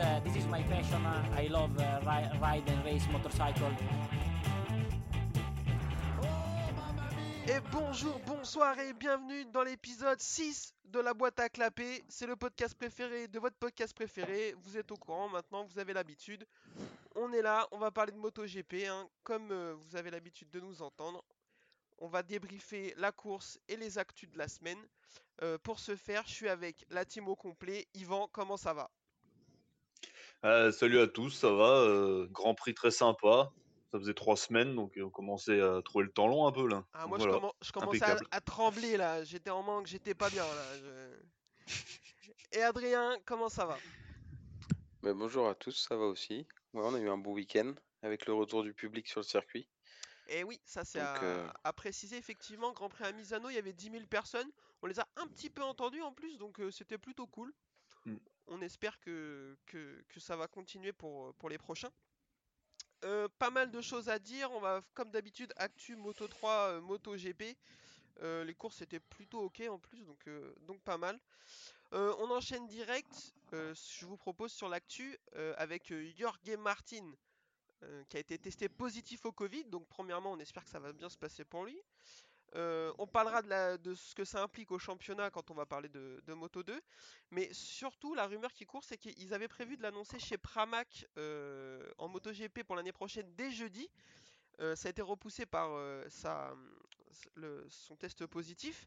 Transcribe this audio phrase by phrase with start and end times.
[0.00, 1.04] uh, this is my passion.
[1.36, 3.70] I love uh, ri- ride and race motorcycle.
[7.48, 12.04] Et bonjour, bonsoir et bienvenue dans l'épisode 6 de la boîte à clapper.
[12.08, 14.54] C'est le podcast préféré de votre podcast préféré.
[14.62, 16.46] Vous êtes au courant maintenant, vous avez l'habitude.
[17.16, 18.84] On est là, on va parler de MotoGP.
[18.88, 19.08] hein.
[19.24, 21.24] Comme euh, vous avez l'habitude de nous entendre,
[21.98, 24.78] on va débriefer la course et les actus de la semaine.
[25.42, 27.88] Euh, pour ce faire, je suis avec la team au complet.
[27.94, 28.90] Yvan, comment ça va?
[30.44, 33.52] Euh, salut à tous, ça va euh, Grand Prix très sympa.
[33.92, 36.84] Ça faisait trois semaines, donc on commençait à trouver le temps long un peu là.
[36.92, 37.32] ah, Donc Moi, voilà.
[37.34, 39.24] je, commen- je commençais à, trembler là.
[39.24, 40.78] J'étais en manque, j'étais pas bien là.
[40.78, 41.66] je-
[42.52, 43.76] Et Adrien, comment ça va?
[45.02, 46.46] Bah, bonjour à tous, ça va aussi.
[46.72, 49.68] Ouais, on a eu un beau week-end avec le retour du public sur le circuit.
[50.28, 52.72] Et oui, ça c'est à, euh, à préciser effectivement.
[52.72, 54.48] Grand Prix à Misano, il y avait 10 000 personnes.
[54.82, 57.52] On les a un petit peu entendus en plus, donc euh, c'était plutôt cool.
[58.06, 58.16] Mm.
[58.52, 59.56] On espère que,
[60.18, 61.92] ça va continuer pour, les prochains.
[63.04, 64.50] Euh, pas mal de choses à dire.
[64.50, 67.56] On va, comme d'habitude, actu Moto 3, euh, Moto GP.
[68.22, 70.28] Euh, les courses étaient plutôt ok en plus, donc,
[70.62, 71.18] donc pas mal.
[71.92, 73.32] On enchaîne direct.
[73.52, 75.16] je vous propose sur l'actu
[75.56, 77.12] avec Jorge Martin
[78.08, 79.64] qui a été testé positif au Covid.
[79.64, 81.80] Donc premièrement, on espère que ça va bien se passer pour lui.
[82.56, 83.42] Euh, on parlera
[83.78, 86.80] de, ce que ça implique au championnat quand on va parler de, Moto 2.
[87.30, 91.88] Mais surtout, la rumeur qui court, c'est qu'ils avaient prévu de l'annoncer chez Pramac euh,
[91.98, 93.88] en MotoGP pour l'année prochaine dès jeudi.
[94.60, 95.70] Euh, ça a été repoussé par
[97.68, 98.86] son test positif.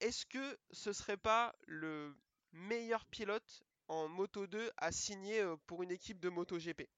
[0.00, 2.14] Est-ce que ce serait pas le
[2.52, 6.88] meilleur pilote en Moto 2 à signer pour une équipe de MotoGP?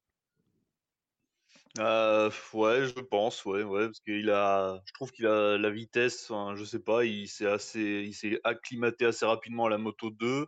[1.78, 6.32] Euh, ouais, je pense, ouais, ouais, parce qu'il a, je trouve qu'il a la vitesse,
[6.54, 10.46] je sais pas, il s'est assez, il s'est acclimaté assez rapidement à la moto 2,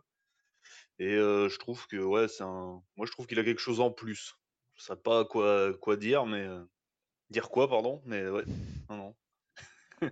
[0.97, 3.79] et euh, je trouve que, ouais, c'est un, moi je trouve qu'il a quelque chose
[3.79, 4.35] en plus.
[4.75, 6.63] Je sais pas quoi, quoi dire, mais euh,
[7.29, 8.43] dire quoi, pardon, mais ouais,
[8.89, 9.15] non, non,
[10.01, 10.09] un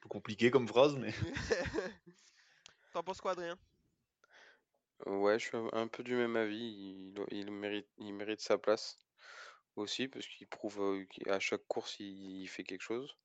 [0.00, 1.12] peu compliqué comme phrase, mais.
[2.92, 3.58] T'en penses quoi, Adrien?
[5.06, 6.56] Ouais, je suis un un peu du même avis.
[6.56, 8.98] Il, il mérite, il mérite sa place
[9.76, 13.16] aussi parce qu'il prouve qu'à chaque course il, fait quelque chose.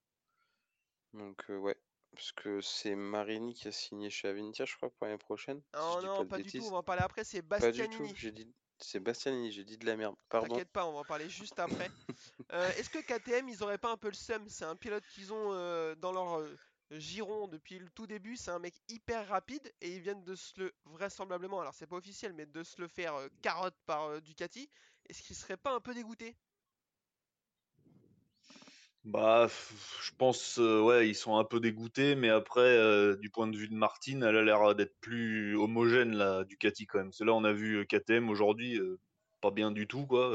[1.13, 1.77] Donc euh, ouais,
[2.11, 5.61] parce que c'est Marini qui a signé chez Avintia, je crois, pour l'année prochaine.
[5.73, 6.65] Non, non, pas du tout.
[6.65, 7.23] On va en parler après.
[7.23, 7.87] C'est Pas du tout.
[7.87, 8.13] Bastianini.
[8.15, 9.51] J'ai dit, c'est Bastianini.
[9.51, 10.15] J'ai dit de la merde.
[10.29, 10.49] Pardon.
[10.49, 11.89] T'inquiète pas, on va en parler juste après.
[12.53, 14.49] Euh, Est-ce que KTM, ils auraient pas un peu le seum?
[14.49, 16.45] C'est un pilote qu'ils ont euh, dans leur
[16.91, 18.35] giron depuis le tout début.
[18.35, 21.95] C'est un mec hyper rapide et ils viennent de se le vraisemblablement, alors c'est pas
[21.95, 24.69] officiel, mais de se le faire carotte par Ducati.
[25.11, 26.37] Est-ce qu'ils seraient pas un peu dégoûtés
[29.03, 29.49] Bah,
[30.01, 33.57] je pense, euh, ouais, ils sont un peu dégoûtés, mais après, euh, du point de
[33.57, 37.11] vue de Martine, elle a l'air d'être plus homogène, la Ducati, quand même.
[37.11, 38.79] Que là, on a vu euh, KTM aujourd'hui,
[39.41, 40.31] pas bien du tout, quoi.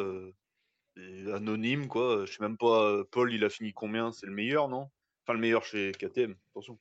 [1.33, 2.27] anonyme, quoi.
[2.27, 4.13] Je sais même pas, Paul, il a fini combien?
[4.13, 4.91] C'est le meilleur, non?
[5.23, 6.79] Enfin, le meilleur chez KTM, attention.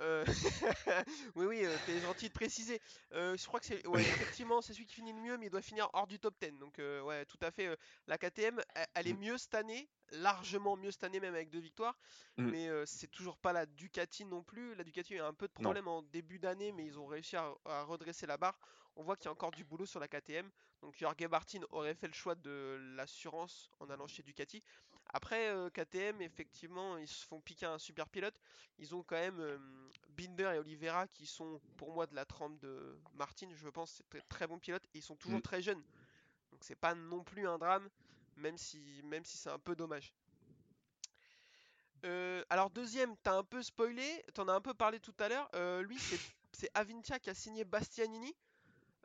[0.00, 0.24] Euh,
[1.34, 2.80] oui, oui, euh, t'es gentil de préciser.
[3.12, 3.86] Euh, je crois que c'est.
[3.86, 6.34] Ouais, effectivement, c'est celui qui finit le mieux, mais il doit finir hors du top
[6.40, 6.58] 10.
[6.58, 7.76] Donc, ouais, tout à fait.
[8.06, 9.18] la KTM, elle, elle est Mm.
[9.18, 11.98] mieux cette année, largement mieux cette année, même avec deux victoires.
[12.38, 12.50] Mm.
[12.50, 14.74] Mais c'est toujours pas la Ducati non plus.
[14.74, 15.64] La Ducati a un peu de Non.
[15.64, 18.58] problème en début d'année, mais ils ont réussi à, à redresser la barre.
[18.96, 20.50] On voit qu'il y a encore du boulot sur la KTM.
[20.82, 24.62] Donc, Jorge Martin aurait fait le choix de l'assurance en allant chez Ducati.
[25.12, 28.34] Après, euh, KTM, effectivement, ils se font piquer un super pilote.
[28.78, 29.58] Ils ont quand même euh,
[30.10, 34.08] Binder et Oliveira qui sont pour moi de la trempe de Martin, je pense, c'est
[34.08, 35.42] très, très bons pilotes et ils sont toujours Mm.
[35.42, 35.82] très jeunes.
[36.52, 37.88] Donc c'est pas non plus un drame,
[38.36, 40.14] même si, même si c'est un peu dommage.
[42.04, 45.48] Euh, alors deuxième, t'as un peu spoilé, t'en as un peu parlé tout à l'heure.
[45.54, 46.20] euh, lui, c'est
[46.52, 48.34] c'est Avintia qui a signé Bastianini.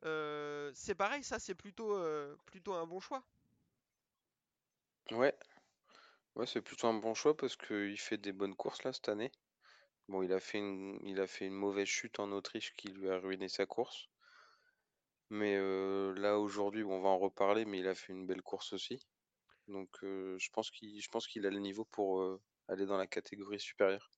[0.05, 3.23] Euh, c'est pareil, ça c'est plutôt, euh, plutôt un bon choix.
[5.11, 5.33] Ouais,
[6.35, 9.31] ouais, c'est plutôt un bon choix parce qu'il fait des bonnes courses là cette année.
[10.07, 10.99] Bon, il a fait une,
[11.51, 14.07] mauvaise chute en Autriche qui lui a ruiné sa course.
[15.29, 18.73] Mais euh, là aujourd'hui, on va en reparler, mais il a fait une belle course
[18.73, 18.99] aussi.
[19.67, 22.97] Donc euh, je pense qu'il, je pense qu'il a le niveau pour euh, aller dans
[22.97, 24.11] la catégorie supérieure.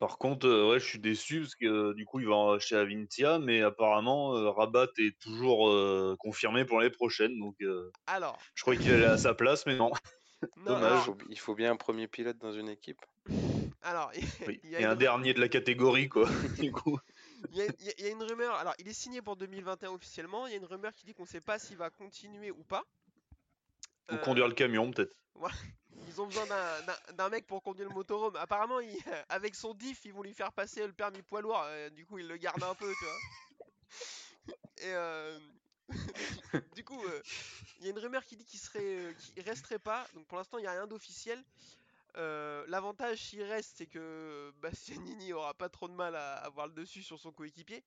[0.00, 2.74] Par contre, euh, ouais, je suis déçu parce que euh, du coup, il va chez
[2.74, 7.38] Avintia, mais apparemment, euh, Rabat est toujours euh, confirmé pour l'année prochaine.
[7.38, 9.90] Donc, euh, Alors, je croyais qu'il allait à sa place, mais non.
[10.56, 10.80] non, Dommage.
[10.80, 13.00] Il alors, faut, il faut bien un premier pilote dans une équipe.
[13.82, 14.10] alors,
[14.46, 14.58] Oui.
[14.64, 16.26] il y a Et un dernier de la catégorie, quoi.
[16.58, 16.98] du coup.
[17.52, 17.66] Il y, a,
[17.98, 20.58] il y a- une rumeur, alors il est signé pour 2021 officiellement, il y a
[20.58, 22.84] une rumeur qui dit qu'on sait pas s'il va continuer ou pas.
[24.10, 25.14] Ou Euh, conduire le camion, peut-être.
[26.06, 28.34] Ils ont besoin d'un- mec pour conduire le motorhome.
[28.36, 28.98] Apparemment, il-
[29.28, 32.18] avec son diff, ils vont lui faire passer le permis poids lourd, euh, du coup
[32.18, 33.20] il le garde un peu, tu vois.
[34.78, 35.38] Et euh,
[36.74, 37.22] du coup, euh,
[37.78, 39.14] il y a une rumeur qui dit qu'il serait, euh,
[39.44, 40.06] resterait pas.
[40.14, 41.42] Donc pour l'instant, il n'y a rien d'officiel.
[42.16, 46.72] Euh, L'avantage s'il reste, c'est que Bastianini aura pas trop de mal à avoir le
[46.72, 47.84] dessus sur son coéquipier.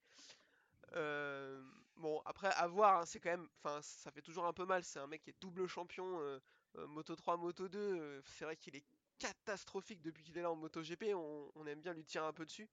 [1.97, 3.47] Bon, après, à voir, hein, c'est quand même.
[3.57, 4.83] Enfin, ça fait toujours un peu mal.
[4.83, 6.39] C'est un mec qui est double champion, euh,
[6.77, 7.79] euh, Moto 3, Moto 2.
[7.79, 8.83] euh, c'est vrai qu'il est
[9.19, 11.13] catastrophique depuis qu'il est là en Moto GP.
[11.13, 12.69] On, on aime bien lui tirer un peu dessus.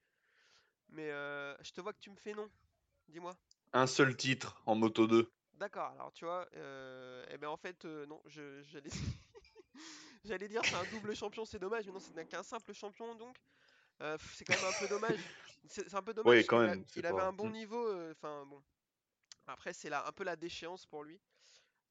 [0.89, 2.51] Mais je te vois que tu me fais non.
[3.09, 3.37] Dis-moi.
[3.73, 5.31] Un seul titre en Moto 2.
[5.53, 8.91] D'accord, alors tu vois, eh ben en fait, non, je, j'allais...
[10.25, 13.37] j'allais dire c'est un double champion, c'est dommage, mais non, c'est qu'un simple champion, donc
[14.33, 15.21] c'est quand même un peu dommage.
[15.69, 18.61] C'est, un peu dommage Oui, quand même, c'est il avait un bon niveau, enfin bon.
[19.53, 21.21] Après, c'est là, un peu la déchéance pour lui.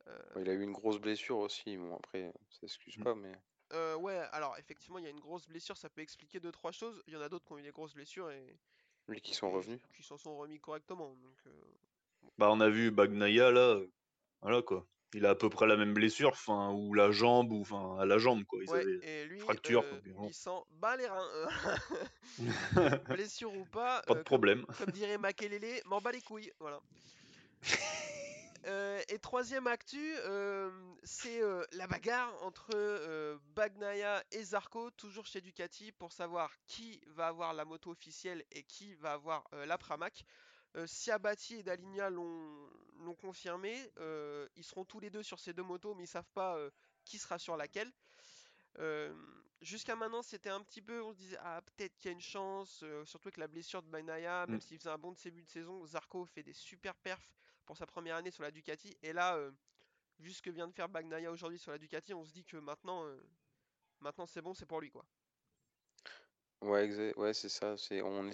[0.07, 1.77] Euh, Il a eu une grosse blessure aussi.
[1.77, 3.03] Bon, après, ça excuse Mm.
[3.03, 3.33] pas, mais.
[3.73, 6.71] euh, ouais, alors effectivement, il y a une grosse blessure, ça peut expliquer deux, trois
[6.71, 7.03] choses.
[7.07, 8.57] Il y en a d'autres qui ont eu des grosses blessures et,
[9.07, 9.81] Lui qui sont revenus.
[9.94, 11.09] qui s'en sont remis correctement.
[11.15, 11.51] Donc, euh,
[12.38, 13.79] Bah, on a vu Bagnaia là.
[14.41, 14.88] Voilà quoi.
[15.13, 18.06] Il a à peu près la même blessure, enfin, ou la jambe, ou enfin, à
[18.06, 18.63] la jambe quoi.
[18.63, 19.81] Ils ouais, avaient et lui, fracture.
[19.83, 21.47] euh, quoi, mais il sent bas les reins.
[23.09, 24.65] Blessure ou pas, Pas euh, de comme- problème.
[24.77, 26.79] Comme dirait Makelele, m'en bats les couilles, voilà.
[28.65, 30.69] Euh, et troisième actu, euh,
[31.03, 37.27] c'est euh, la bagarre entre Bagnaia et Zarco, toujours chez Ducati, pour savoir qui va
[37.27, 40.25] avoir la moto officielle et qui va avoir la Pramac.
[40.85, 43.75] Siabati et Daligna l'ont confirmé,
[44.56, 46.59] ils seront tous les deux sur ces deux motos, mais ils savent pas
[47.06, 47.91] qui sera sur laquelle.
[49.61, 52.21] Jusqu'à maintenant, c'était un petit peu, on se disait, ah, peut-être qu'il y a une
[52.21, 54.61] chance, surtout avec la blessure de Bagnaia, même Mm.
[54.61, 57.31] s'il faisait un bon début de saison, Zarco fait des super perfs
[57.69, 58.98] pour sa première année sur la Ducati.
[59.04, 59.51] Et là, euh,
[60.18, 62.57] vu ce que vient de faire Bagnaia aujourd'hui sur la Ducati, on se dit que
[62.57, 63.16] maintenant, euh,
[64.00, 65.06] maintenant c'est bon, c'est pour lui, quoi.
[66.62, 67.77] Ouais, ouais, c'est ça.
[67.77, 68.27] C'est on,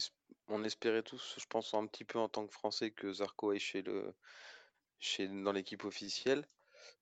[0.47, 3.59] on espérait tous, je pense un petit peu en tant que Français, que Zarco est
[3.59, 4.13] chez le
[4.99, 6.47] chez dans l'équipe officielle,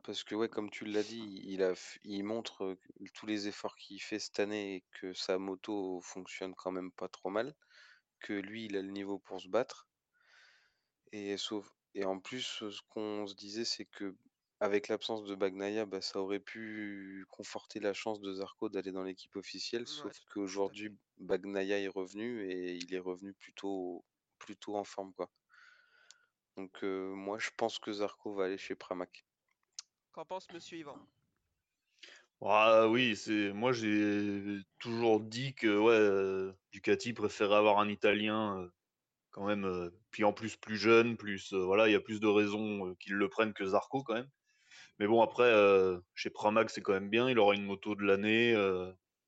[0.01, 2.79] parce que ouais, comme tu l'as dit, il a il montre euh,
[3.13, 7.09] tous les efforts qu'il fait cette année et que sa moto fonctionne quand même pas
[7.09, 7.53] trop mal,
[8.21, 9.87] que lui, il a le niveau pour se battre.
[11.11, 14.15] Et sauf et en plus, euh, ce qu'on se disait, c'est que
[14.59, 19.03] avec l'absence de Bagnaia, bah, ça aurait pu conforter la chance de Zarco d'aller dans
[19.03, 20.97] l'équipe officielle, Ouais, sauf qu'aujourd'hui.
[21.17, 24.05] Bagnaia est revenu et il est revenu plutôt
[24.39, 25.29] plutôt en forme, quoi.
[26.57, 29.23] Donc euh, moi, je pense que Zarco va aller chez Pramac.
[30.13, 30.97] Qu'en pense Monsieur Yvan?
[32.41, 38.59] Ah oui, c'est moi j'ai toujours dit que ouais, euh, Ducati préférait avoir un Italien
[38.59, 38.69] euh,
[39.33, 42.95] quand même, puis en plus plus jeune, plus voilà, il y a plus de raisons
[43.01, 44.29] qu'ils le prennent que Zarco quand même.
[44.99, 45.51] Mais bon après
[46.15, 48.55] chez Pramac c'est quand même bien, il aura une moto de l'année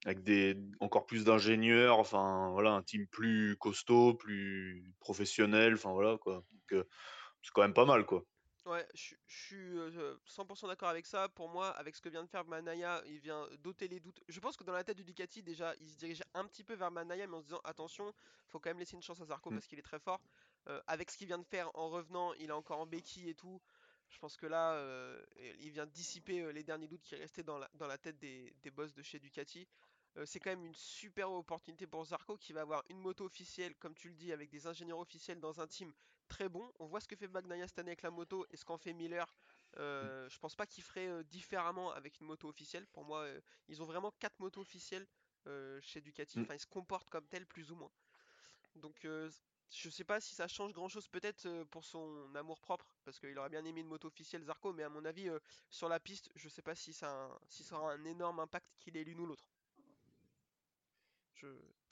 [0.06, 6.18] avec des encore plus d'ingénieurs, enfin voilà, un team plus costaud, plus professionnel, enfin voilà
[6.18, 6.44] quoi.
[6.70, 8.24] C'est quand même pas mal quoi.
[8.66, 11.30] Ouais, je suis- je suis euh, 100% d'accord avec ça.
[11.30, 14.24] Pour moi, avec ce que vient de faire Manaya, il vient d'ôter les doutes.
[14.28, 16.74] Je pense que dans la tête du Ducati, déjà, il se dirigeait un petit peu
[16.74, 18.12] vers Manaya, mais en se disant attention,
[18.48, 19.54] faut quand même laisser une chance à Zarco Mm.
[19.54, 20.20] parce qu'il est très fort.
[20.68, 23.36] Euh, avec ce qu'il vient de faire en revenant, il est encore en béquille et
[23.36, 23.62] tout.
[24.10, 25.24] Je pense que là, euh,
[25.60, 28.52] il vient dissiper euh, les derniers doutes qui restaient dans la, dans la tête des,
[28.64, 29.68] des boss de chez Ducati.
[30.18, 33.76] Euh, c'est quand même une super opportunité pour Zarco qui va avoir une moto officielle,
[33.76, 35.94] comme tu le dis, avec des ingénieurs officiels dans un team
[36.28, 36.72] très bon.
[36.80, 38.94] On voit ce que fait Bagnaia cette année avec la moto et ce qu'en fait
[38.94, 39.28] Miller.
[39.78, 42.86] Euh, je pense pas qu'il ferait euh, différemment avec une moto officielle.
[42.88, 45.08] Pour moi, euh, ils ont vraiment quatre motos officielles
[45.82, 46.40] chez Ducati.
[46.40, 46.42] Mm.
[46.42, 47.92] Enfin, ils se comportent comme tels plus ou moins.
[48.76, 49.30] Donc, euh,
[49.70, 53.38] je sais pas si ça change grand chose peut-être pour son amour propre, parce qu'il
[53.38, 55.30] aurait bien aimé une moto officielle Zarco, mais à mon avis,
[55.70, 58.68] sur la piste, je sais pas si ça, un- si ça aura un énorme impact
[58.80, 59.55] qu'il ait l'une ou l'autre.
[61.36, 61.48] Je...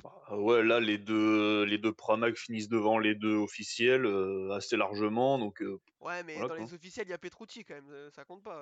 [0.06, 4.76] Ah ouais, là les deux les deux Pramac finissent devant les deux officiels euh, assez
[4.76, 6.66] largement, donc euh, Ouais, mais Voilà, dans quoi.
[6.66, 8.62] les officiels, il y a Petrucci quand même, euh, ça compte pas.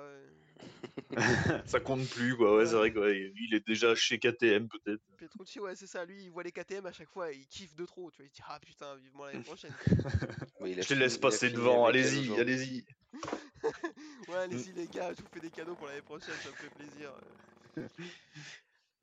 [1.66, 2.56] ça compte plus quoi.
[2.56, 3.10] Ouais, c'est vrai quoi.
[3.10, 5.02] Il il est déjà chez KTM peut-être.
[5.18, 6.04] Petrucci, ouais, c'est ça.
[6.04, 8.10] Lui, il voit les KTM à chaque fois et il kiffe de trop.
[8.12, 9.74] Tu vois, il se dit, ah putain, vivement l'année prochaine.
[10.60, 11.86] Je te laisse passer devant.
[11.86, 12.84] Allez-y, allez-y.
[14.28, 16.70] ouais, allez-y, les gars, je vous fais des cadeaux pour l'année prochaine, ça me fait
[16.70, 17.12] plaisir.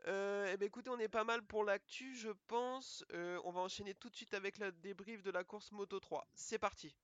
[0.07, 3.05] Euh, eh ben écoutez, on est pas mal pour l'actu, je pense.
[3.13, 6.27] Euh, on va enchaîner tout de suite avec le débrief de la course Moto 3.
[6.33, 6.95] C'est parti.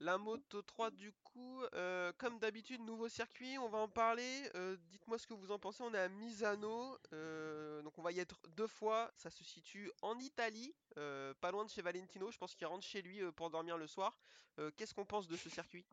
[0.00, 4.50] La Moto 3, du coup, euh, comme d'habitude, nouveau circuit, on va en parler.
[4.90, 5.82] Dites-moi ce que vous en pensez.
[5.82, 6.98] On est à Misano,
[7.82, 9.10] donc on va y être deux fois.
[9.16, 12.30] Ça se situe en Italie, pas loin de chez Valentino.
[12.30, 14.18] Je pense qu'il rentre chez lui pour dormir le soir.
[14.76, 15.84] Qu'est-ce qu'on pense de ce circuit?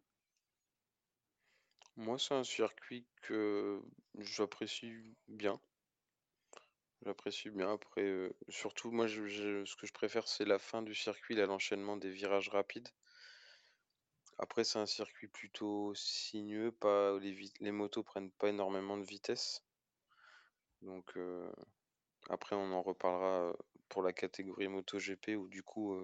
[1.97, 3.81] Moi, c'est un circuit que
[4.17, 5.59] j'apprécie bien.
[7.05, 7.71] J'apprécie bien.
[7.71, 12.09] Après, euh, surtout, moi, ce que je préfère, c'est la fin du circuit, l'enchaînement des
[12.09, 12.89] virages rapides.
[14.37, 19.63] Après, c'est un circuit plutôt sinueux, pas les, les motos prennent pas énormément de vitesse.
[20.81, 21.49] Donc, euh,
[22.29, 23.53] après, on en reparlera euh,
[23.87, 25.97] pour la catégorie MotoGP où du coup,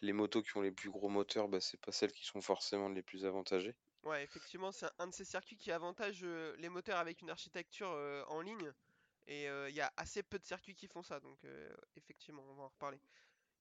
[0.00, 2.88] les motos qui ont les plus gros moteurs, bah, c'est pas celles qui sont forcément
[2.88, 3.74] les plus avantagées.
[4.04, 7.90] Ouais, effectivement, c'est un, de ces circuits qui avantage euh, les moteurs avec une architecture
[7.90, 8.72] euh, en ligne.
[9.26, 11.38] Et euh, il y a assez peu de circuits qui font ça, donc
[11.96, 12.98] effectivement, on va en reparler.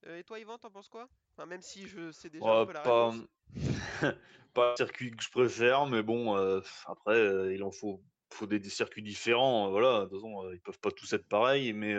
[0.06, 1.10] Et toi, Yvan, t'en penses quoi?
[1.32, 3.28] Enfin, même si je sais déjà un peu la pas, réponse.
[4.54, 6.38] pas le circuit que je préfère, mais bon,
[6.86, 8.02] après, il en faut,
[8.32, 9.70] faut des, des circuits différents.
[9.72, 11.98] voilà, de toute façon, ils peuvent pas tous être pareils, mais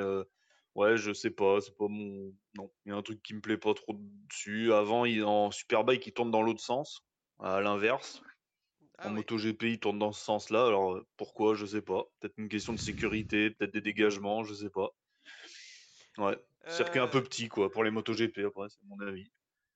[0.74, 2.32] ouais, je sais pas, c'est pas mon.
[2.56, 3.94] Non, il y a un truc qui me plaît pas trop
[4.30, 4.72] dessus.
[4.72, 7.04] Avant, il, en Superbike, il tourne dans l'autre sens,
[7.38, 8.22] à l'inverse.
[8.98, 9.10] Ah En.
[9.10, 10.66] MotoGP, il tourne dans ce sens-là.
[10.66, 12.04] Alors euh, pourquoi, je sais pas.
[12.20, 14.90] Peut-être une question de sécurité, peut-être des dégagements, je sais pas.
[16.18, 19.30] Ouais, circuit un Euh, peu petit, quoi, pour les MotoGP, après, c'est mon avis.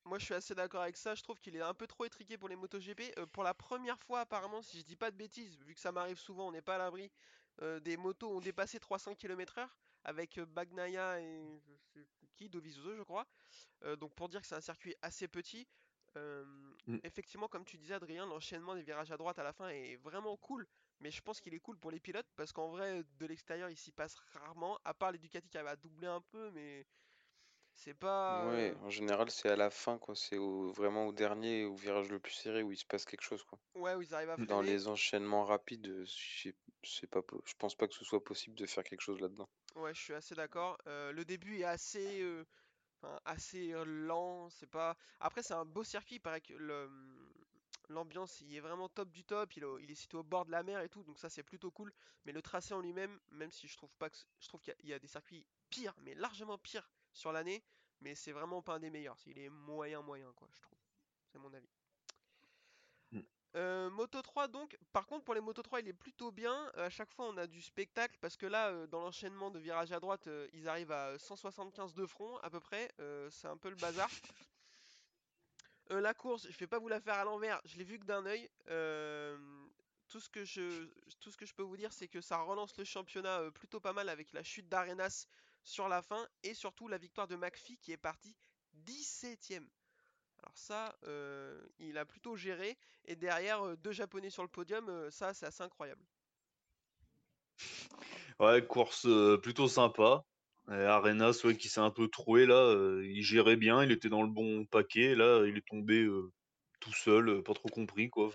[0.05, 1.15] Moi, je suis assez d'accord avec ça.
[1.15, 3.13] Je trouve qu'il est un peu trop étriqué pour les MotoGP.
[3.19, 5.93] Euh, pour la première fois, apparemment, si je dis pas de bêtises, vu que ça
[5.93, 7.13] m'arrive souvent, on n'est pas à l'abri,
[7.63, 9.69] euh, des motos ont dépassé 300 km/h
[10.05, 13.29] avec euh, Bagnaia et je sais qui, Dovizioso, je crois.
[13.85, 15.69] Euh, donc, pour dire que c'est un circuit assez petit,
[16.17, 16.45] euh,
[16.87, 16.99] Mm.
[17.05, 20.37] effectivement, comme tu disais, Adrien, l'enchaînement des virages à droite à la fin est vraiment
[20.37, 20.67] cool.
[21.01, 23.77] Mais je pense qu'il est cool pour les pilotes parce qu'en vrai, de l'extérieur, il
[23.77, 24.79] s'y passe rarement.
[24.85, 26.87] À part les Ducati qui arrivent à doubler un peu, mais
[27.75, 28.47] c'est pas.
[28.47, 30.15] Ouais, en général, c'est à la fin, quoi.
[30.15, 33.23] C'est au, vraiment au dernier, au virage le plus serré où il se passe quelque
[33.23, 33.59] chose, quoi.
[33.75, 34.37] Ouais, où ils arrivent à.
[34.37, 36.05] Dans les enchaînements rapides, euh,
[36.85, 39.49] c'est pas, po- je pense pas que ce soit possible de faire quelque chose là-dedans.
[39.77, 40.77] Ouais, je suis assez d'accord.
[40.87, 42.45] Euh, le début est assez, euh,
[43.25, 44.49] assez lent.
[44.51, 44.97] C'est pas.
[45.21, 46.17] Après, c'est un beau circuit.
[46.17, 46.91] Il paraît que le,
[47.89, 49.55] l'ambiance il est vraiment top du top.
[49.57, 51.93] Il, est situé au bord de la mer et tout, donc ça c'est plutôt cool.
[52.25, 54.77] Mais le tracé en lui-même, même si je trouve pas que, je trouve qu'il y,
[54.77, 57.63] a il y a des circuits pires, mais largement pires sur l'année,
[58.01, 59.19] mais c'est vraiment pas un des meilleurs.
[59.27, 60.79] Il est moyen moyen quoi, je trouve.
[61.27, 61.71] C'est mon avis.
[63.55, 66.87] Euh, Moto 3 donc, par contre pour les Moto 3 il est plutôt bien, Euh,
[66.87, 69.93] à chaque fois on a du spectacle parce que là euh, dans l'enchaînement de virages
[69.93, 72.91] à droite ils arrivent à 175 de front à peu près,
[73.31, 74.09] c'est un peu le bazar.
[75.91, 78.25] La course, je vais pas vous la faire à l'envers, je l'ai vu que d'un
[78.25, 78.49] œil.
[80.09, 80.87] Tout ce que je,
[81.21, 83.93] tout ce que je peux vous dire c'est que ça relance le championnat plutôt pas
[83.93, 85.27] mal avec la chute d'Arenas
[85.65, 88.35] sur la fin et surtout la victoire de McPhee qui est parti
[88.87, 89.69] 17ème.
[90.43, 92.77] Alors ça, euh, il a plutôt géré.
[93.05, 96.03] Et derrière, euh, deux Japonais sur le podium, euh, ça, c'est assez incroyable.
[98.41, 99.07] Ouais, course
[99.43, 100.25] plutôt sympa.
[100.69, 104.23] Et Arenas, ouais, qui s'est un peu troué là, il gérait bien, il était dans
[104.23, 105.15] le bon paquet.
[105.15, 106.09] Là, il est tombé
[106.81, 108.31] tout seul, pas trop compris quoi.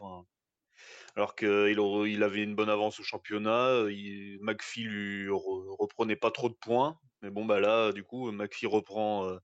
[1.15, 6.31] Alors qu'il il avait une bonne avance au championnat, il, McPhee lui re- reprenait pas
[6.31, 6.97] trop de points.
[7.21, 9.37] Mais bon, bah là, du coup, McPhee reprend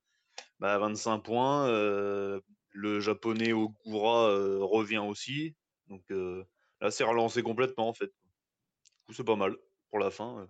[0.60, 1.68] bah, 25 points.
[1.68, 4.28] le japonais Ogura
[4.62, 5.56] revient aussi.
[5.88, 6.44] Donc euh,
[6.82, 8.08] là, c'est relancé complètement en fait.
[8.08, 9.56] Du coup, c'est pas mal
[9.90, 10.50] pour la fin.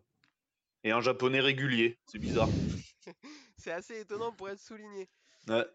[0.84, 2.50] Et un japonais régulier, c'est bizarre.
[3.58, 5.10] C'est assez étonnant pour être souligné.
[5.48, 5.66] Ouais.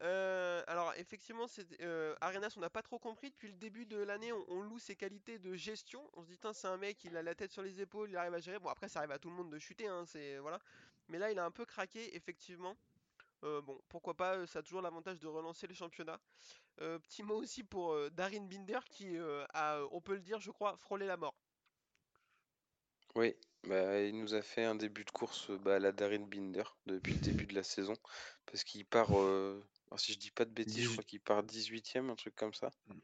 [0.00, 1.46] Euh, alors effectivement,
[1.82, 4.32] euh, Arenas, on n'a pas trop compris depuis le début de l'année.
[4.32, 6.02] On, on loue ses qualités de gestion.
[6.14, 8.32] On se dit, c'est un mec, il a la tête sur les épaules, il arrive
[8.32, 8.58] à gérer.
[8.58, 10.58] Bon, après, ça arrive à tout le monde de chuter, hein, c'est voilà.
[11.08, 12.76] Mais là, il a un peu craqué, effectivement.
[13.42, 16.20] Euh, bon, pourquoi pas, euh, ça a toujours l'avantage de relancer le championnat.
[16.80, 20.40] Euh, petit mot aussi pour euh, Darin Binder qui euh, a, on peut le dire,
[20.40, 21.36] je crois, frôlé la mort.
[23.14, 26.64] Oui, bah, il nous a fait un début de course bah, à la Darin Binder
[26.86, 27.94] depuis le début de la saison.
[28.46, 30.92] Parce qu'il part, euh, alors, si je dis pas de bêtises, je 18.
[30.92, 32.70] crois qu'il part 18ème, un truc comme ça.
[32.86, 32.98] Mm.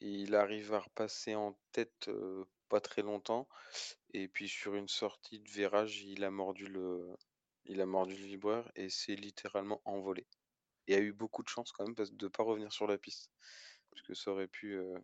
[0.00, 3.48] Et il arrive à repasser en tête euh, pas très longtemps.
[4.12, 7.16] Et puis sur une sortie de virage, il a mordu le,
[7.68, 10.26] il a mordu le vibreur et s'est littéralement envolé.
[10.86, 12.98] Et a eu beaucoup de chance quand même parce de ne pas revenir sur la
[12.98, 13.30] piste.
[13.90, 14.98] Parce que ça aurait pu, euh,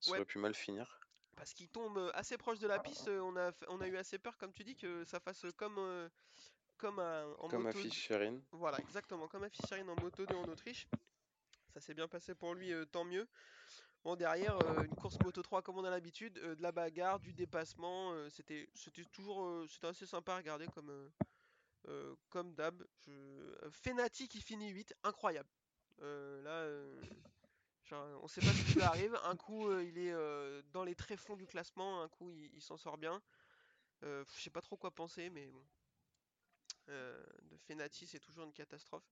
[0.00, 0.18] ça Ouais.
[0.18, 1.00] aurait pu mal finir.
[1.36, 3.88] Parce qu'il tombe euh, assez proche de la piste, euh, on a, f- on a
[3.88, 6.08] eu assez peur, comme tu dis, que ça fasse comme, euh,
[6.76, 7.78] comme un- en Comme moto.
[8.52, 10.86] Voilà, exactement, comme à Fischerine en moto 2 en Autriche.
[11.72, 13.26] Ça s'est bien passé pour lui, euh, tant mieux.
[14.04, 17.18] Bon, derrière, euh, une course moto 3 comme on a l'habitude, euh, de la bagarre,
[17.18, 21.08] du dépassement, euh, c'était c'était toujours euh, c'était assez sympa à regarder comme, euh,
[22.30, 22.82] comme d'hab.
[23.06, 23.10] Je...
[23.12, 25.48] euh, Fenati qui finit 8, incroyable.
[26.00, 27.00] Euh, là, euh,
[27.84, 29.16] genre, on sait pas ce qui lui arrive.
[29.24, 32.62] Un coup, euh, il est euh, dans les tréfonds du classement, un coup, il, il
[32.62, 33.20] s'en sort bien.
[34.04, 35.64] Euh, je sais pas trop quoi penser, mais bon.
[36.88, 39.04] Euh, de Fenati, c'est toujours une catastrophe.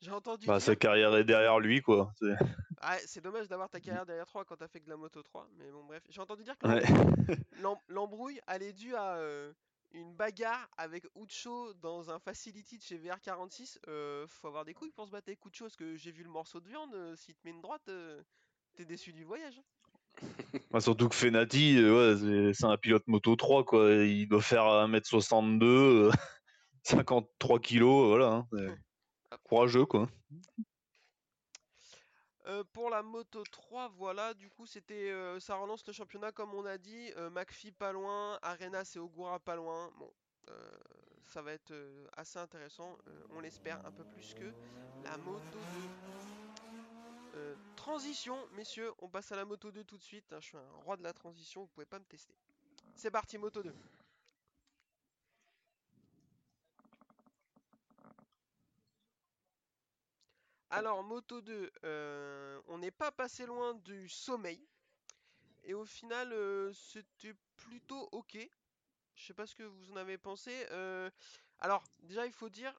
[0.00, 0.62] J'ai entendu Bah, dire.
[0.66, 2.12] sa carrière est derrière lui, quoi.
[2.18, 2.36] C'est-
[2.80, 5.22] Ah, c'est dommage d'avoir ta carrière derrière 3 quand t'as fait que de la moto
[5.22, 6.02] 3, mais bon, bref.
[6.10, 6.80] J'ai entendu dire que Ouais.
[6.80, 9.52] l'embrouille- l'em- l'embrouille, elle est due à euh,
[9.92, 14.90] une bagarre avec Ucho dans un facility de chez VR46, euh, faut avoir des couilles
[14.92, 17.34] pour se battre avec Ucho, parce que j'ai vu le morceau de viande, euh, s'il
[17.34, 18.22] te met une droite, euh,
[18.76, 19.60] t'es déçu du voyage.
[20.72, 23.92] Bah, surtout que Fenati, euh, ouais, c'est- un pilote moto 3, quoi.
[23.92, 26.10] Il doit faire 1m62, euh,
[26.82, 28.46] 53 kilos, voilà.
[28.52, 28.76] hein,
[29.44, 30.08] courageux, quoi.
[32.72, 36.78] Pour la Moto 3, voilà, du coup, c'était, ça relance le championnat comme on a
[36.78, 37.12] dit.
[37.16, 37.30] Euh,
[37.78, 39.90] pas loin, Arenas et Ogura pas loin.
[39.98, 40.12] Bon,
[41.24, 41.74] ça va être
[42.16, 42.96] assez intéressant,
[43.30, 44.52] on l'espère, un peu plus que
[45.04, 45.60] la Moto 2.
[47.36, 50.32] Euh, transition, messieurs, on passe à la Moto 2 tout de suite.
[50.32, 52.34] hein, je suis un roi de la transition, vous pouvez pas me tester.
[52.94, 53.74] C'est parti, Moto 2.
[60.76, 64.62] Alors, Moto 2, euh, on n'est pas passé loin du sommeil.
[65.64, 68.36] Et au final, euh, c'était plutôt ok.
[69.14, 70.66] Je sais pas ce que vous en avez pensé.
[70.72, 71.08] Euh,
[71.60, 72.78] alors, déjà, il faut dire,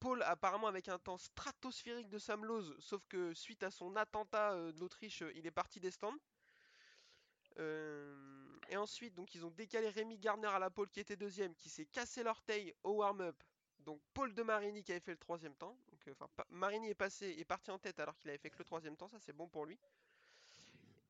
[0.00, 4.56] Paul, apparemment, avec un temps stratosphérique de Sam Lowe, sauf que suite à son attentat
[4.72, 6.16] de l'Autriche, il est parti des stands.
[7.58, 11.68] Et ensuite, donc, ils ont décalé Rémi Gardner à la pole qui était deuxième, qui
[11.68, 13.36] s'est cassé l'orteil au warm-up.
[13.80, 15.76] Donc, Paul de Marini qui avait fait le troisième temps.
[16.50, 19.08] Marini est passé, parti en tête alors qu'il avait fait que le troisième temps.
[19.08, 19.78] Ça, c'est bon pour lui.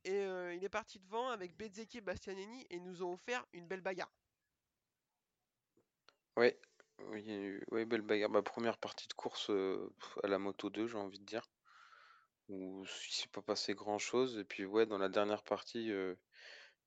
[0.04, 3.66] Et euh, il est parti devant avec Bezzecchi et Bastianini et nous ont offert une
[3.66, 4.12] belle bagarre.
[6.36, 6.58] Ouais,
[6.98, 8.28] oui, belle bagarre.
[8.28, 9.90] Bah, première partie de course euh,
[10.22, 11.48] à la moto 2, j'ai envie de dire.
[12.48, 14.38] Où il s'est pas passé grand-chose.
[14.38, 16.14] Et puis, ouais, dans la dernière partie, euh,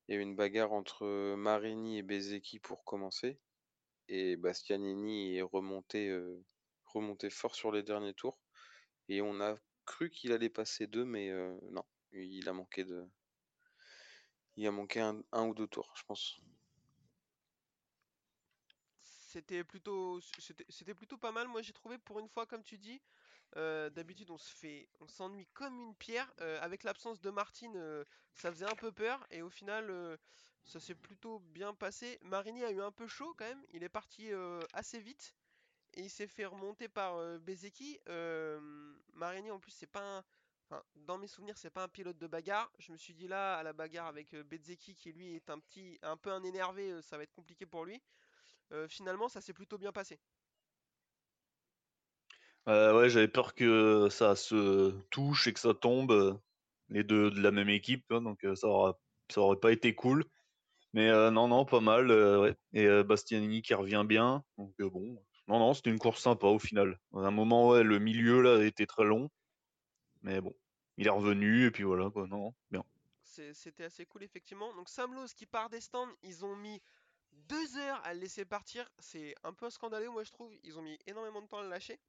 [0.07, 3.39] il y a eu une bagarre entre Marini et Bezzecchi pour commencer.
[4.09, 6.15] Et Bastianini est remonté,
[6.97, 8.39] remonté fort sur les derniers tours.
[9.09, 13.07] Et on a cru qu'il allait passer deux, mais euh, non, il a manqué de.
[14.57, 16.41] Il a manqué un, ou deux tours, je pense.
[19.01, 20.19] C'était plutôt,
[20.69, 21.47] c'était plutôt pas mal.
[21.47, 23.01] Moi, j'ai trouvé pour une fois, comme tu dis.
[23.57, 26.31] euh, D'habitude, on se fait, on s'ennuie comme une pierre.
[26.41, 29.25] Euh, avec l'absence de Martine, ça faisait un peu peur.
[29.31, 30.17] Et au final,
[30.65, 32.19] ça s'est plutôt bien passé.
[32.23, 33.65] Marini a eu un peu chaud quand même.
[33.71, 34.31] Il est parti
[34.73, 35.35] assez vite.
[35.97, 37.15] Il s'est fait remonter par.
[37.17, 38.59] Euh,
[39.13, 40.23] Marini, en plus, c'est pas
[40.95, 42.71] dans mes souvenirs, c'est pas un pilote de bagarre.
[42.77, 45.97] Je me suis dit là, à la bagarre avec Bezzecchi, qui lui est un petit,
[46.03, 48.01] un peu un énervé, ça va être compliqué pour lui.
[48.89, 50.19] Finalement, ça s'est plutôt bien passé.
[52.67, 56.37] Euh, ouais, j'avais peur que ça se touche et que ça tombe,
[56.89, 60.25] les deux de la même équipe, hein, donc ça aura, ça aurait pas été cool.
[60.91, 62.55] Mais non, non, pas mal.
[62.73, 65.17] Et Bastianini qui revient bien, donc bon.
[65.47, 66.99] Non, non, c'était une course sympa au final.
[67.13, 69.29] À un moment, ouais, le milieu là était très long,
[70.21, 70.55] mais bon,
[70.97, 72.27] il est revenu et puis voilà quoi.
[72.27, 72.83] Non, non, bien.
[73.53, 74.73] C'était assez cool, effectivement.
[74.73, 76.81] Donc, Sam qui part des stands, ils ont mis
[77.31, 78.89] deux heures à le laisser partir.
[78.99, 80.51] C'est un peu scandaleux, moi, je trouve.
[80.63, 81.99] Ils ont mis énormément de temps à le lâcher.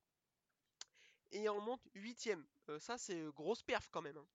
[1.33, 2.46] Et en monte huitième.
[2.68, 4.16] Euh, ça, c'est euh, grosse perf quand même.
[4.16, 4.27] hein.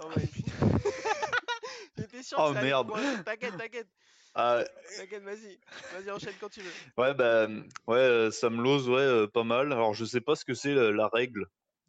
[0.00, 0.44] Ouais, puis-
[1.98, 2.90] J'étais sûr Oh, merde.
[3.24, 3.88] T'inquiète, t'inquiète.
[4.34, 4.64] Ah,
[4.96, 5.58] T'inquiète, vas-y.
[5.92, 6.70] Vas-y, enchaîne quand tu veux.
[6.98, 7.48] ouais, bah,
[7.88, 9.72] ouais, euh, Sam ouais, euh, pas mal.
[9.72, 11.46] Alors, je sais pas ce que c'est la, la règle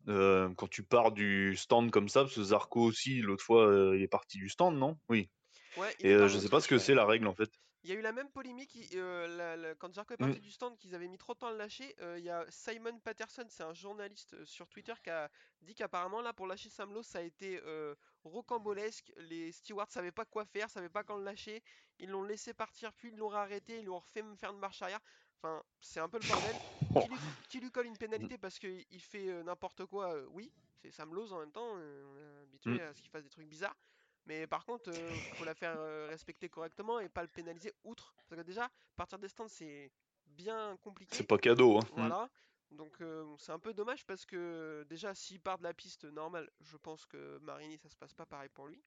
[0.07, 3.95] euh, quand tu pars du stand comme ça, parce que Zarco aussi, l'autre fois, euh,
[3.95, 4.97] il est parti du stand, non?
[5.09, 5.29] Oui.
[5.77, 7.49] Ouais, Et euh, je sais pas ce que c'est la règle en fait.
[7.83, 10.25] Il y a eu la même polémique euh, la- la- quand Zarco est Mm.
[10.27, 11.95] parti du stand, qu'ils avaient mis trop de temps à le lâcher.
[11.99, 15.29] euh, Il y a Simon Patterson, c'est un journaliste euh, sur Twitter, qui a
[15.61, 19.11] dit qu'apparemment là pour lâcher Sam Lowe, ça a été euh, rocambolesque.
[19.17, 21.63] Les stewards savaient pas quoi faire, savaient pas quand le lâcher.
[21.97, 24.59] Ils l'ont laissé partir, puis ils l'ont arrêté, ils lui ont refait me faire une
[24.59, 24.99] marche arrière.
[25.37, 26.59] Enfin, c'est un peu le bordel.
[27.01, 27.15] Qui lui,
[27.49, 30.51] qui lui colle une pénalité parce qu'il il fait n'importe quoi, oui,
[30.83, 32.79] c'est Sam Lowe en même temps, on est habitué Mm.
[32.81, 33.75] à ce qu'il fasse des trucs bizarres.
[34.25, 38.13] Mais par contre, euh, faut la faire euh, respecter correctement et pas le pénaliser outre.
[38.15, 39.91] Parce que déjà, partir des stands, c'est
[40.27, 41.15] bien compliqué.
[41.15, 41.77] C'est pas cadeau.
[41.77, 41.83] Hein.
[41.91, 41.99] Mm.
[41.99, 42.29] Voilà.
[42.69, 46.49] Donc euh, c'est un peu dommage parce que déjà, s'il part de la piste normale,
[46.61, 48.81] je pense que Marini, ça se passe pas pareil pour lui.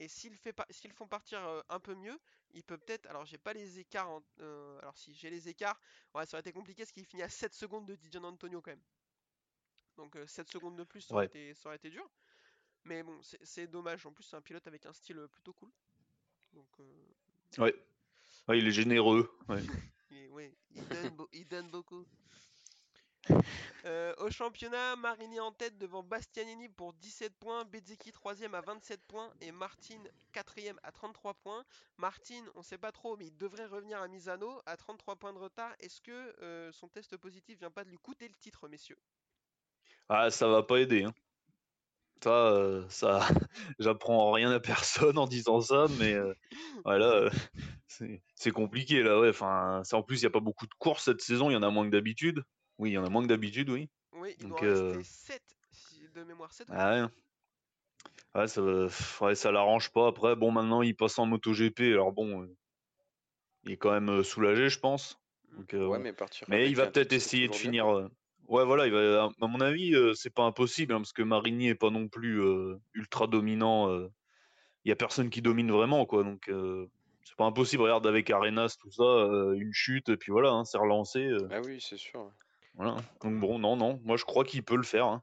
[0.00, 2.18] Et s'il fait pas, s'ils font partir un peu mieux,
[2.52, 3.06] il peut peut-être.
[3.06, 4.10] Alors j'ai pas les écarts.
[4.10, 4.22] en-
[4.80, 5.80] alors si j'ai les écarts,
[6.14, 8.72] ouais, ça aurait été compliqué parce qu'il finit à 7 secondes de Didier Antonio quand
[8.72, 8.82] même.
[9.96, 11.26] Donc euh, 7 secondes de plus, ça aurait, Ouais.
[11.26, 12.08] été, ça aurait été dur.
[12.84, 14.04] Mais bon, c'est dommage.
[14.06, 15.70] En plus, c'est un pilote avec un style euh, plutôt cool.
[16.52, 16.84] Donc euh,
[17.58, 17.74] Ouais.
[18.48, 19.30] Ouais, il est généreux.
[19.48, 19.62] Ouais.
[20.74, 22.04] Il donne, beau- il donne beaucoup.
[23.84, 29.02] Euh, au championnat, Marini en tête devant Bastianini pour 17 points, Bezzecchi 3ème à 27
[29.06, 31.64] points et Martin 4ème à 33 points.
[31.98, 35.38] Martin, on sait pas trop, mais il devrait revenir à Misano à 33 points de
[35.38, 35.74] retard.
[35.80, 36.10] Est-ce que
[36.42, 38.98] euh, son test positif vient pas de lui coûter le titre, messieurs?
[40.08, 41.04] Ah, ça va pas aider.
[41.04, 41.14] Hein.
[42.24, 43.28] Ça, euh, ça,
[43.78, 46.32] j'apprends rien à personne en disant ça, mais euh,
[46.86, 47.30] voilà, euh,
[48.34, 49.20] c'est compliqué là.
[49.20, 51.50] Ouais, enfin, en plus, il y a pas beaucoup de courses cette saison.
[51.50, 52.42] Il y en a moins que d'habitude.
[52.78, 53.90] Oui, il y en a moins que d'habitude, oui.
[54.12, 55.42] Oui, il doit en rester 7
[56.14, 56.66] de mémoire 7.
[56.70, 57.08] Ah,
[58.34, 58.48] ouais.
[58.48, 60.06] ça, ouais, ça l'arrange pas.
[60.06, 61.80] Après, bon, maintenant, il passe en MotoGP.
[61.92, 62.48] Alors bon,
[63.64, 65.20] il est quand même soulagé, je pense.
[65.52, 68.08] Donc, ouais, mais, partir mais il va peut-être essayer de finir.
[68.48, 71.68] Ouais, voilà, il va, à mon avis, euh, c'est pas impossible, hein, parce que Marigny
[71.68, 73.90] est pas non plus euh, ultra dominant.
[74.84, 76.24] Il y a personne qui domine vraiment, quoi.
[76.24, 76.50] Donc,
[77.24, 77.82] c'est pas impossible.
[77.82, 79.02] Regarde avec Arenas, tout ça,
[79.54, 81.26] une chute, et puis voilà, hein, c'est relancé.
[81.50, 82.30] Ah oui, c'est sûr.
[82.74, 82.96] Voilà.
[83.22, 85.06] Donc bon, non, non, moi je crois qu'il peut le faire.
[85.06, 85.22] Hein,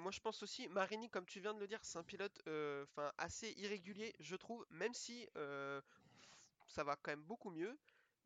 [0.00, 3.10] moi je pense aussi, Marini, comme tu viens de le dire, c'est un pilote enfin
[3.16, 5.26] assez irrégulier, je trouve, même si
[6.66, 7.78] ça va quand même beaucoup mieux.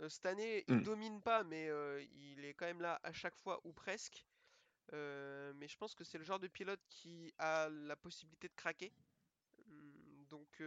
[0.08, 0.82] Cette année, il mmh.
[0.82, 1.70] domine pas, mais
[2.32, 4.26] il est quand même là à chaque fois ou presque.
[4.92, 8.92] Mais je pense que c'est le genre de pilote qui a la possibilité de craquer.
[9.66, 10.62] Mmh, donc.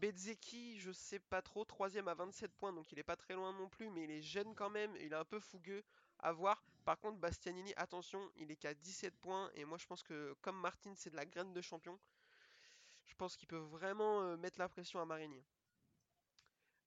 [0.00, 3.52] Bezeki, je sais pas trop, troisième à 27 points, donc il est pas très loin
[3.52, 5.82] non plus, mais il est jeune quand même, il est un peu fougueux
[6.20, 6.62] à voir.
[6.86, 10.58] Par contre, Bastianini, attention, il est qu'à 17 points, et moi je pense que comme
[10.58, 11.98] Martin, c'est de la graine de champion,
[13.04, 15.44] je pense qu'il peut vraiment mettre la pression à Marini.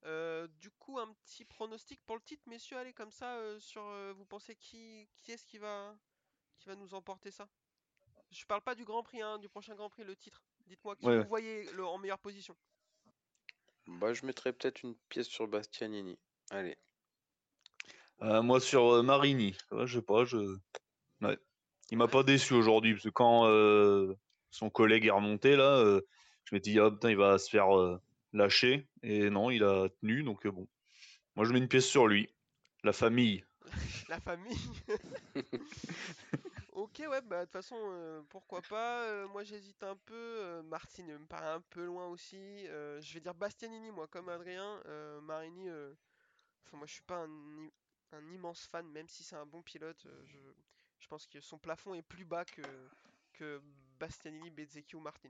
[0.05, 3.85] Euh, du coup, un petit pronostic pour le titre, messieurs, allez comme ça, euh, sur
[3.85, 5.95] euh, vous pensez qui, qui est-ce qui va,
[6.59, 7.47] qui va nous emporter ça?
[8.31, 10.43] Je parle pas du Grand Prix, hein, du prochain Grand Prix, le titre.
[10.65, 12.55] Dites-moi qui vous voyez le, en meilleure position.
[13.87, 16.17] Bah, je mettrais peut-être une pièce sur Bastianini.
[16.49, 16.77] Allez.
[18.19, 19.55] moi sur Marini.
[19.71, 20.57] je sais pas, je.
[21.91, 24.15] Il m'a pas déçu aujourd'hui parce que quand
[24.49, 25.99] son collègue est remonté là,
[26.45, 27.67] je m'étais dit ah putain il va se faire
[28.33, 28.87] lâché.
[29.01, 30.23] Et non, il a tenu.
[30.23, 30.67] Donc, euh, bon.
[31.35, 32.29] Moi, je mets une pièce sur lui.
[32.83, 33.43] La famille.
[34.09, 34.57] La famille
[36.73, 39.03] Ok, ouais, bah de toute façon, euh, pourquoi pas.
[39.03, 40.61] Euh, moi, j'hésite un peu.
[40.63, 42.65] Martine me paraît un peu loin aussi.
[42.65, 44.81] je vais dire Bastianini, moi, comme Adrien.
[45.21, 47.25] Marini, enfin, moi, je suis pas
[48.11, 50.07] un, immense fan, même si c'est un bon pilote.
[50.25, 52.63] je, pense que son plafond est plus bas que,
[53.33, 53.61] que
[53.99, 55.29] Bastianini, Bezzecchi ou Martin.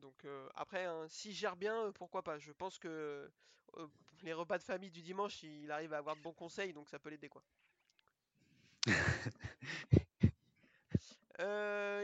[0.00, 2.38] Donc euh, après, hein, s'il gère bien, euh, pourquoi pas?
[2.38, 3.30] Je pense que
[3.76, 3.86] euh,
[4.22, 6.98] les repas de famille du dimanche, il arrive à avoir de bons conseils, donc ça
[6.98, 7.42] peut l'aider quoi.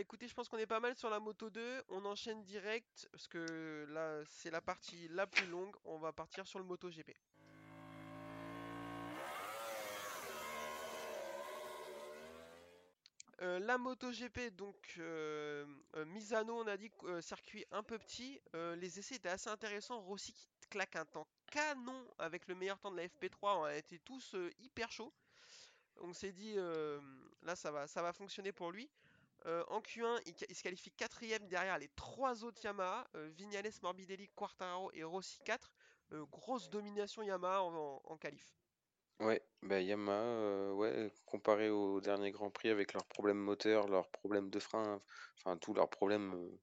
[0.02, 1.84] écoutez, je pense qu'on est pas mal sur la moto 2.
[1.88, 5.74] On enchaîne direct parce que là, c'est la partie la plus longue.
[5.84, 7.12] On va partir sur le moto GP.
[13.42, 18.40] Euh, la MotoGP, donc euh, euh, Misano, on a dit circuit un peu petit.
[18.76, 20.00] les essais étaient assez intéressants.
[20.00, 23.58] Rossi qui claque un temps canon avec le meilleur temps de la FP3.
[23.58, 25.12] On a été tous hyper chauds.
[26.00, 26.54] On s'est dit
[27.42, 28.88] là ça va, ça va fonctionner pour lui.
[29.44, 35.02] en Q1, il, se qualifie quatrième derrière les trois autres Yamaha, Vignales, Morbidelli, Quartararo et
[35.02, 35.72] Rossi 4.
[36.30, 38.54] grosse domination Yamaha en, en qualif.
[39.20, 44.50] Ouais, bah Yamaha, ouais, comparé au dernier Grand Prix avec leurs problèmes moteurs, leurs problèmes
[44.50, 45.00] de frein,
[45.38, 46.58] enfin tous leurs problèmes.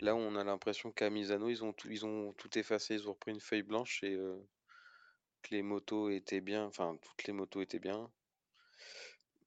[0.00, 3.14] Là, on a l'impression qu'à Misano, ils ont tout, ils ont tout effacé, ils ont
[3.14, 4.18] repris une feuille blanche et
[5.40, 8.12] que les motos étaient bien, enfin toutes les motos étaient bien.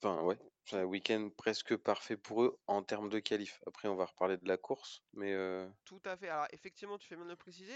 [0.02, 3.60] Enfin ouais, c'est un week-end presque parfait pour eux en termes de qualif.
[3.68, 5.34] Après, on va reparler de la course, mais
[5.86, 6.30] Tout à fait.
[6.30, 7.76] Alors effectivement, tu fais bien de le préciser.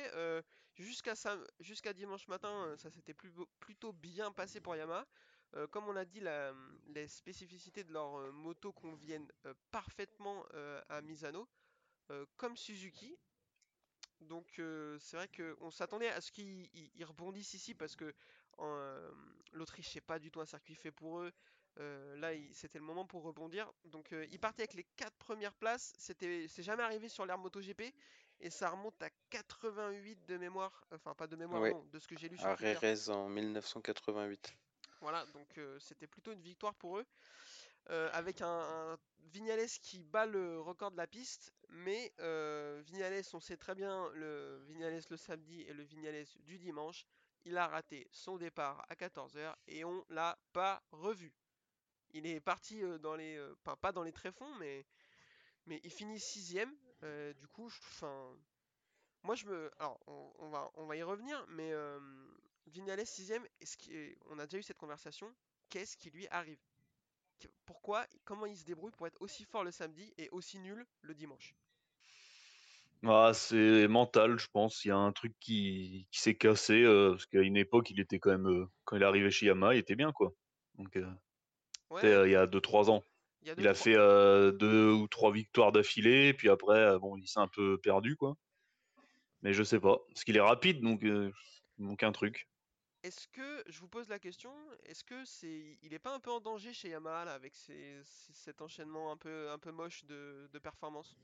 [0.80, 5.06] Jusqu'à dimanche matin, euh, ça s'était plutôt bien passé pour Yamaha.
[5.56, 6.22] Euh, comme on a dit,
[6.88, 9.28] les spécificités de leur euh, moto conviennent
[9.72, 10.46] parfaitement
[10.88, 11.48] à Misano,
[12.38, 13.18] comme Suzuki.
[14.22, 14.62] Donc
[15.00, 18.14] c'est vrai qu'on s'attendait à ce qu'ils rebondissent ici parce que
[19.54, 21.32] l'Autriche c'est pas du tout un circuit fait pour eux.
[21.78, 23.72] là c'était le moment pour rebondir.
[23.86, 25.94] Donc ils partaient avec les 4 premières places.
[25.98, 27.94] C'était c'est jamais arrivé sur l'ère MotoGP
[28.42, 32.18] et ça remonte à 88 de mémoire, enfin pas de mémoire, non, de ce que
[32.18, 34.56] j'ai lu sur À Rérez en 1988.
[35.02, 37.06] Voilà, donc euh, c'était plutôt une victoire pour eux.
[37.90, 38.98] Euh, avec un,
[39.32, 44.10] Vignales qui bat le record de la piste, mais euh, Vignales, on sait très bien
[44.14, 47.06] le Vignales le samedi et le Vignales du dimanche,
[47.46, 51.32] il a raté son départ à 14h et on l'a pas revu.
[52.12, 54.86] Il est parti dans les, enfin pas dans les tréfonds, mais
[55.68, 56.76] mais il finit sixième.
[57.04, 58.36] Euh, du coup, enfin,
[59.24, 60.00] moi je me, alors
[60.40, 62.00] on, va, on va y revenir, mais euh,
[62.68, 63.78] Vignales sixième, est-ce
[64.30, 65.34] on a déjà eu cette conversation.
[65.70, 66.60] Qu'est-ce qui lui arrive?
[67.66, 71.14] Pourquoi Comment il se débrouille pour être aussi fort le samedi et aussi nul le
[71.14, 71.56] dimanche?
[73.06, 74.84] Ah, c'est mental, je pense.
[74.84, 78.20] Il y a un truc qui, s'est cassé euh, parce qu'à une époque, il était
[78.20, 80.34] quand même quand il est arrivé chez Yamaha, il était bien quoi.
[80.76, 80.98] Donc
[81.90, 83.04] ouais, euh, il y a 2-3 ans.
[83.42, 86.50] Il y a deux, Il a trois- fait euh, deux ou trois victoires d'affilée, puis
[86.50, 88.36] après, euh, bon, il s'est un peu perdu, quoi.
[89.42, 89.98] Mais je sais pas.
[90.08, 91.32] Parce qu'il est rapide, donc euh,
[91.78, 92.50] il manque un truc.
[93.04, 94.52] Est-ce que, je vous pose la question,
[94.84, 98.62] est-ce que c'est, il est pas un peu en danger chez Yamaha là, avec cet
[98.62, 101.16] enchaînement un peu, un peu moche de, de performance?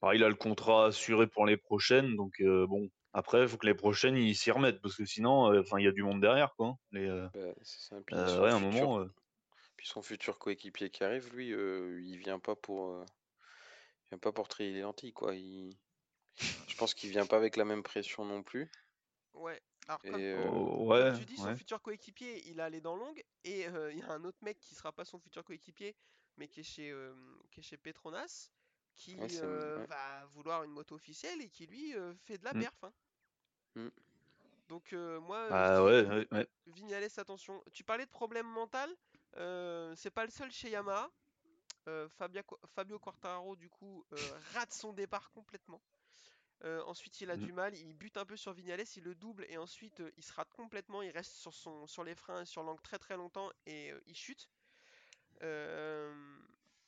[0.00, 2.88] Alors, il a le contrat assuré pour les prochaines, donc euh, bon.
[3.12, 5.84] Après, il faut que les prochaines, ils s'y remettent, parce que sinon, euh, enfin, il
[5.84, 6.76] y a du monde derrière, quoi.
[6.92, 7.96] Les, euh, Bah, ça.
[8.12, 9.04] Euh, ouais, à un moment.
[9.78, 13.06] Puis son futur coéquipier qui arrive, lui, euh, il vient pas pour, euh,
[14.06, 15.34] il vient pas pour trier les lentilles, quoi.
[15.34, 15.70] Il...
[16.68, 18.70] Je pense qu'il vient pas avec la même pression non plus.
[19.34, 19.60] Ouais.
[19.86, 21.54] Alors Et comme, euh, oh, comme tu dis, son ouais.
[21.54, 24.60] futur coéquipier, il a les dents longues et euh, il y a un autre mec
[24.60, 25.96] qui sera pas son futur coéquipier,
[26.36, 27.14] mais qui est chez, euh,
[27.50, 28.50] qui est chez Petronas,
[28.94, 32.54] qui Ouais, euh, va vouloir une moto officielle et qui lui euh, fait de la
[32.54, 32.64] Mm.
[32.64, 32.84] perf.
[32.84, 32.92] hein.
[33.76, 33.88] Mm.
[34.68, 36.48] Donc euh, moi, Bah ouais, ouais, ouais.
[36.66, 37.62] Vignales, attention.
[37.72, 39.17] Tu parlais de problème mental, euh,
[39.96, 41.10] c'est pas le seul chez Yamaha.
[41.88, 42.42] Euh, Fabia-
[42.74, 45.80] Fabio Quartararo, du coup, euh, rate son départ complètement.
[46.64, 47.40] Euh, ensuite, il a Mm.
[47.40, 50.22] du mal, il bute un peu sur Vignales, il le double et ensuite euh, il
[50.24, 51.02] se rate complètement.
[51.02, 54.00] Il reste sur, son, sur les freins et sur l'angle très très longtemps et euh,
[54.06, 54.48] il chute.
[55.42, 56.12] Euh,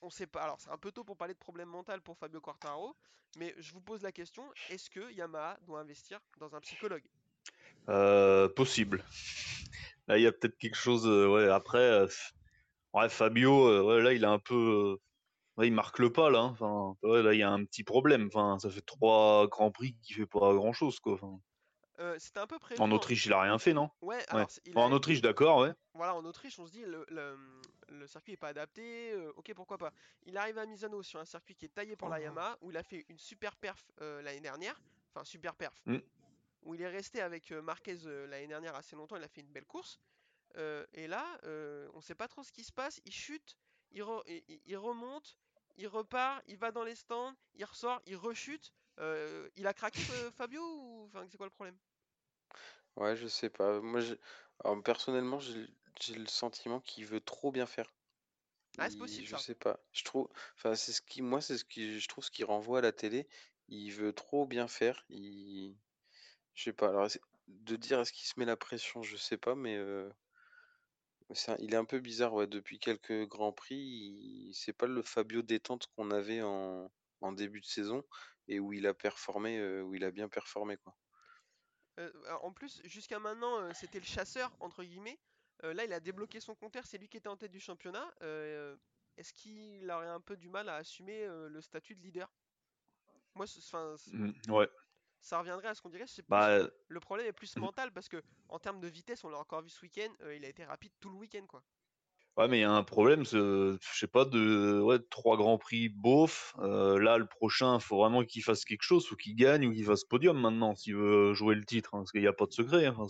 [0.03, 0.43] on sait pas.
[0.43, 2.97] Alors, c'est un peu tôt pour parler de problème mental pour Fabio Quartararo,
[3.37, 7.07] mais je vous pose la question est-ce que Yamaha doit investir dans un psychologue?
[7.89, 9.05] Euh, possible.
[10.09, 11.07] Là, il y a peut-être quelque chose.
[11.07, 12.09] euh, ouais, après, euh,
[12.95, 14.55] ouais, Fabio, euh, ouais, là, il a un peu.
[14.55, 15.01] euh,
[15.59, 16.41] ouais, il marque le pas, là.
[16.41, 16.51] hein.
[16.53, 18.29] Enfin, ouais, là, il y a un petit problème.
[18.33, 21.15] Enfin, ça fait trois grands prix qui fait pas grand-chose, quoi.
[21.15, 21.41] Enfin,
[21.99, 22.81] Euh, C'était un peu prévu.
[22.81, 23.91] en Autriche, il a rien fait, non?
[24.01, 25.73] Ouais, alors il a- en Autriche, d'accord, ouais.
[25.95, 27.37] Voilà, en Autriche, on se dit le, le,
[27.89, 29.93] le circuit est pas adapté, euh, ok pourquoi pas.
[30.25, 32.77] Il arrive à Misano sur un circuit qui est taillé pour la Yamaha, où il
[32.77, 34.81] a fait une super perf euh, l'année dernière,
[35.13, 35.99] enfin super perf, Mm.
[36.63, 37.97] où il est resté avec Marquez
[38.29, 39.99] l'année dernière assez longtemps, il a fait une belle course.
[40.57, 43.57] Euh, et là, euh, on sait pas trop ce qui se passe, il chute,
[43.93, 45.37] il, re- il- il- il remonte,
[45.77, 48.73] il repart, il va dans les stands, il ressort, il rechute.
[48.99, 50.01] Euh, il a craqué
[50.37, 51.79] Fabio ou enfin c'est quoi le problème?
[52.97, 53.81] Ouais, je sais pas.
[53.81, 54.15] Moi, je...
[54.65, 57.93] Alors, personnellement, j'ai le sentiment qu'il veut trop bien faire.
[58.79, 59.39] Ah c'est possible Je ça.
[59.39, 59.81] sais pas.
[59.93, 60.29] Je trouve.
[60.57, 61.23] Enfin, c'est ce qui.
[61.23, 61.99] Moi, c'est ce qui.
[62.01, 63.29] Je trouve ce qui renvoie à la télé.
[63.69, 65.05] Il veut trop bien faire.
[65.09, 65.77] Il.
[66.55, 66.89] Je sais pas.
[66.89, 67.09] Alors,
[67.49, 69.77] de dire est-ce qu'il se met la pression, je sais pas, mais
[71.35, 72.35] c'est un- il est un peu bizarre.
[72.35, 74.53] Ouais, depuis quelques grands prix, il...
[74.55, 76.91] c'est pas le Fabio détente qu'on avait en...
[77.21, 78.05] en début de saison
[78.49, 80.97] et où il a performé, euh, où il a bien performé, quoi.
[81.99, 85.21] Euh, alors, en plus, jusqu'à maintenant, euh, c'était le chasseur, entre guillemets.
[85.65, 88.13] Euh, là, il a débloqué son compteur, c'est lui qui était en tête du championnat.
[88.23, 88.77] Euh,
[89.17, 92.33] Est-ce qu'il aurait un peu du mal à assumer euh, le statut de leader?
[93.35, 94.69] Moi, ce- 'fin, c- Mm, ouais.
[95.21, 96.07] Ça reviendrait à ce qu'on dirait.
[96.07, 99.39] plus- Bah, le problème est plus mental parce que, en termes de vitesse, on l'a
[99.39, 101.65] encore vu ce week-end, euh, il a été rapide tout le week-end, quoi.
[102.37, 105.89] ouais, mais il y a un problème, je sais pas, de ouais, trois grands prix
[105.89, 106.55] beauf.
[106.59, 109.85] Euh, là, le prochain, faut vraiment qu'il fasse quelque chose, faut qu'il gagne ou qu'il
[109.85, 112.53] fasse podium maintenant s'il veut jouer le titre, hein, parce qu'il n'y a pas de
[112.53, 112.87] secret.
[112.87, 113.07] hein.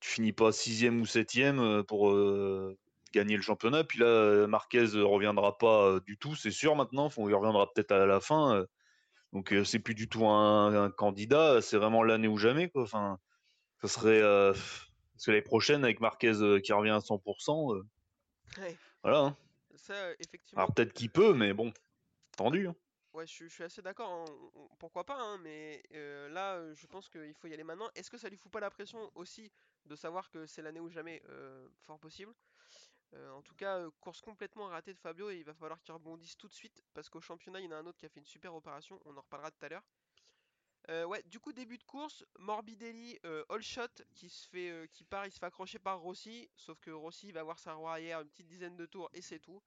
[0.00, 2.76] Tu finis pas sixième ou septième euh, pour euh,
[3.12, 3.84] gagner le championnat.
[3.84, 7.06] Puis là, Marquez reviendra pas du tout, c'est sûr maintenant.
[7.06, 8.64] Enfin, il reviendra peut-être à la fin.
[9.32, 12.70] Donc euh, c'est plus du tout un, un candidat, c'est vraiment l'année ou jamais.
[12.70, 12.82] Quoi.
[12.82, 13.18] Enfin,
[13.82, 17.82] ça serait euh, parce que l'année prochaine avec Marquez euh, qui revient à 100%, euh,
[18.58, 19.18] Ouais, voilà.
[19.20, 19.36] hein.
[19.76, 20.62] ça, effectivement.
[20.62, 21.72] Alors peut-être qu'il peut, mais bon,
[22.36, 22.68] tendu.
[22.68, 22.76] hein.
[23.12, 24.24] Ouais, je, suis- je suis assez d'accord, hein,
[24.78, 27.88] pourquoi pas, hein, mais là, je pense qu'il faut y aller maintenant.
[27.94, 29.50] Est-ce que ça lui fout pas la pression aussi
[29.86, 32.34] de savoir que c'est l'année ou jamais Euh, Fort possible?
[33.16, 35.94] Euh, en tout cas, euh, course complètement ratée de Fabio et il va falloir qu'il
[35.94, 38.08] rebondisse tout de suite parce qu'au championnat, il y en a un autre qui a
[38.08, 39.84] fait une super opération, on en reparlera tout à l'heure.
[40.88, 45.26] Euh, ouais, du coup, début de course, Morbidelli, all shot, qui se fait, qui part,
[45.26, 48.28] il se fait accrocher par Rossi, sauf que Rossi va avoir sa roue arrière une
[48.28, 49.60] petite dizaine de tours et c'est tout.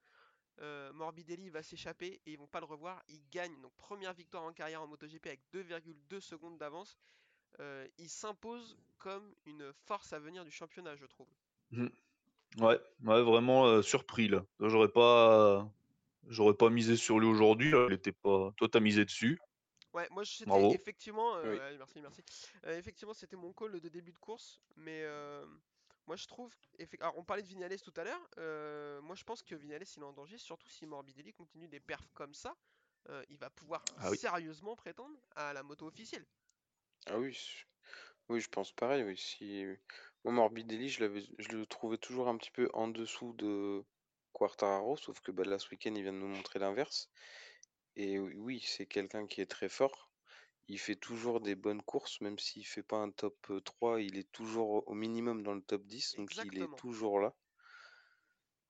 [0.93, 3.03] Morbidelli va s'échapper et ils vont pas le revoir.
[3.09, 6.97] Il gagne donc première victoire en carrière en MotoGP avec 2,2 secondes d'avance.
[7.97, 11.27] Il s'impose comme une force à venir du championnat, je trouve.
[12.57, 14.43] Ouais, ouais, vraiment euh, surpris là.
[14.59, 15.71] J'aurais pas,
[16.27, 17.71] j'aurais pas misé sur lui aujourd'hui.
[17.71, 17.85] là.
[17.89, 18.51] Il était pas.
[18.57, 19.39] Toi, t'as misé dessus.
[19.93, 20.75] Ouais, moi je- c'était Bravo.
[20.75, 21.57] effectivement, euh, Oui.
[21.71, 22.21] ouais, merci, merci.
[22.65, 25.45] Euh, effectivement, c'était mon call de début de course, mais euh,
[26.05, 29.23] moi je trouve, effe- alors on parlait de Vignales tout à l'heure, euh, moi je
[29.23, 32.55] pense que Vignales il est en danger, surtout si Morbidelli continue des perfs comme ça,
[33.09, 34.17] euh, il va pouvoir Ah oui.
[34.17, 36.27] sérieusement prétendre à la moto officielle.
[37.07, 37.35] Ah oui,
[38.29, 39.03] oui, je pense pareil.
[39.03, 39.65] Oui, si
[40.23, 43.83] moi Morbidelli, je l'avais, je le trouvais toujours un petit peu en dessous de
[44.33, 47.09] Quartararo, sauf que bah, là ce week-end il vient de nous montrer l'inverse.
[47.95, 50.11] Et oui, oui, c'est quelqu'un qui est très fort.
[50.67, 54.17] Il fait toujours des bonnes courses, même s'il fait pas un top euh, 3, il
[54.17, 56.77] est toujours au- minimum dans le top 10, donc il est Exactement.
[56.77, 57.35] toujours là.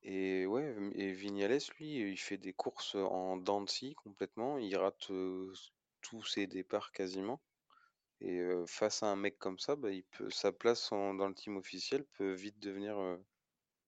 [0.02, 4.58] Et ouais, et Vignales, lui, il fait des courses en dents de scie complètement.
[4.58, 5.52] Il rate euh,
[6.02, 7.40] tous ses départs quasiment.
[8.20, 11.56] Et face à un mec comme ça, bah, il peut, sa place dans le team
[11.56, 12.98] officiel peut vite devenir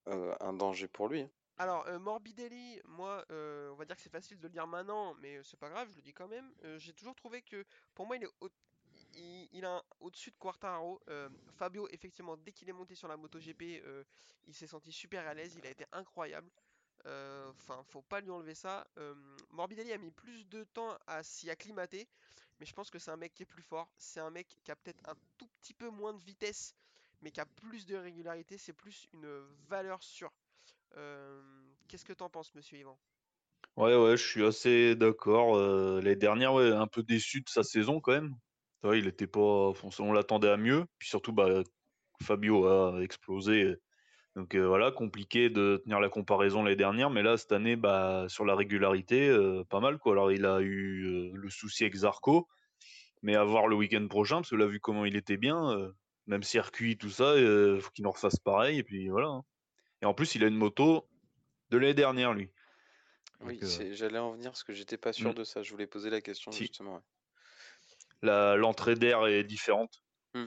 [0.07, 1.21] un danger pour lui.
[1.21, 1.31] hein.
[1.59, 5.59] Alors, Morbidelli, moi, on va dire que c'est facile de le dire maintenant, mais c'est
[5.59, 6.51] pas grave, je le dis quand même.
[6.79, 7.65] J'ai toujours trouvé que,
[7.95, 8.31] pour moi, il est
[10.01, 11.01] au-dessus de Quartararo.
[11.09, 14.03] Euh, Fabio, effectivement, dès qu'il est monté sur la MotoGP, euh,
[14.47, 16.51] il s'est senti super à l'aise, il a été incroyable.
[17.05, 18.87] Enfin, faut pas lui enlever ça.
[19.51, 22.09] Morbidelli a mis plus de temps à s'y acclimater,
[22.63, 23.89] mais je pense que c'est un mec qui est plus fort.
[23.99, 26.77] C'est un mec qui a peut-être un tout petit peu moins de vitesse,
[27.21, 28.57] mais qui a plus de régularité.
[28.57, 29.27] C'est plus une
[29.69, 30.31] valeur sûre.
[30.97, 31.43] Euh,
[31.89, 32.97] Qu'est-ce que t'en penses, monsieur Yvan?
[33.77, 35.57] Ouais, ouais, je suis assez d'accord.
[35.57, 38.33] Euh, l'année dernière, ouais, un peu déçu de sa saison quand même.
[38.85, 40.87] Il était pas, on l'attendait à mieux.
[41.01, 41.65] Puis surtout, bah,
[42.23, 43.75] Fabio a explosé.
[44.35, 47.11] Donc euh, voilà, compliqué de tenir la comparaison l'année dernière.
[47.11, 50.13] Mais là, cette année, bah, sur la régularité, euh, pas mal quoi.
[50.13, 52.49] Alors, il a eu euh, le souci avec Zarco,
[53.23, 55.93] mais à voir le week-end prochain, parce que là, vu comment il était bien,
[56.27, 58.79] même circuit, tout ça, euh, faut qu'il en refasse pareil.
[58.79, 59.29] Et puis voilà.
[59.29, 59.45] hein.
[60.01, 61.09] Et en plus, il a une moto
[61.71, 62.51] de l'année dernière, lui.
[63.41, 63.59] Oui,
[63.93, 65.63] j'allais en venir parce que j'étais pas sûr mm, de ça.
[65.63, 66.61] Je voulais poser la question si.
[66.65, 66.95] justement.
[66.95, 67.01] ouais.
[68.23, 70.03] La- l'entrée d'air est différente.
[70.35, 70.47] Hmm.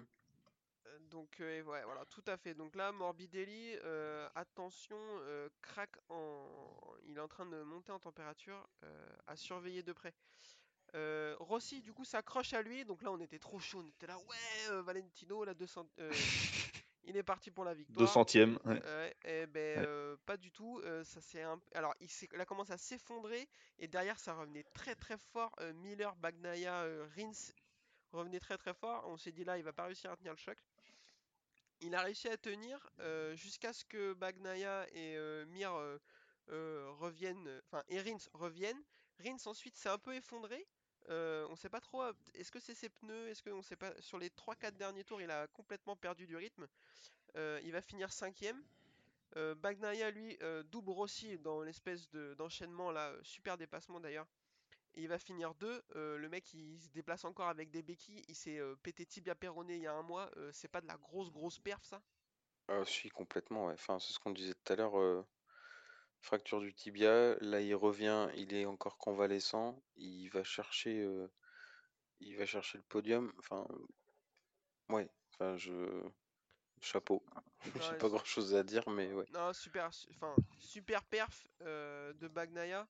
[1.15, 2.53] Donc, euh, et ouais, voilà, tout à fait.
[2.53, 6.45] Donc là, Morbidelli, euh, attention, euh, craque en...
[7.07, 10.13] Il est en train de monter en température, euh, à surveiller de près.
[11.39, 12.83] Rossi, du coup, s'accroche à lui.
[12.83, 13.81] Donc là, on était trop chaud.
[13.81, 15.87] On était là, ouais, Valentino, la 200...
[15.99, 16.11] euh,
[17.05, 18.09] il est parti pour la victoire.
[18.09, 18.57] 200e.
[18.65, 18.83] Ouais.
[18.83, 20.17] Ouais, eh ben, Ouais.
[20.25, 20.81] pas du tout.
[21.03, 21.61] ça c'est un...
[21.75, 23.47] Alors, il, il a commencé à s'effondrer
[23.79, 25.55] et derrière ça revenait très très fort.
[25.75, 26.83] Miller, Bagnaia,
[27.15, 27.53] Rins
[28.11, 29.05] revenait très très fort.
[29.07, 30.57] On s'est dit là, il va pas réussir à tenir le choc.
[31.81, 35.71] Il a réussi à tenir euh, jusqu'à ce que Bagnaia et euh, Mir
[36.49, 38.81] euh, reviennent, enfin, et Rins reviennent.
[39.19, 40.67] Rins ensuite s'est un peu effondré.
[41.09, 42.03] On sait pas trop.
[42.33, 43.29] Est-ce que c'est ses pneus?
[43.29, 46.35] Est-ce que on sait pas Sur les 3-4 derniers tours, il a complètement perdu du
[46.35, 46.67] rythme.
[47.35, 48.63] Il va finir cinquième.
[49.37, 50.37] Euh, Bagnaia, lui,
[50.71, 54.27] double Rossi dans l'espèce de- d'enchaînement là, super dépassement d'ailleurs.
[54.95, 55.83] Et il va finir 2.
[55.93, 58.23] le mec, il se déplace encore avec des béquilles.
[58.27, 60.31] Il s'est euh, pété tibia péroné il y a un mois.
[60.37, 62.01] euh, c'est pas de la grosse, grosse perf ça?
[62.67, 63.65] Ah, si, complètement.
[63.67, 63.73] ouais.
[63.73, 64.99] Enfin, c'est ce qu'on disait tout à l'heure.
[64.99, 65.23] euh,
[66.21, 67.35] fracture du tibia.
[67.41, 68.29] Là, il revient.
[68.35, 69.81] Il est encore convalescent.
[69.97, 71.01] Il va chercher.
[71.03, 71.27] euh,
[72.21, 73.33] il va chercher le podium.
[73.39, 73.67] Enfin,
[74.89, 75.07] ouais.
[75.33, 75.73] Enfin, je.
[76.81, 77.23] Chapeau.
[77.81, 79.27] J'ai Ouais, pas grand chose à dire, mais ouais.
[79.29, 82.87] Non, super, su- enfin, super perf euh, de Bagnaia.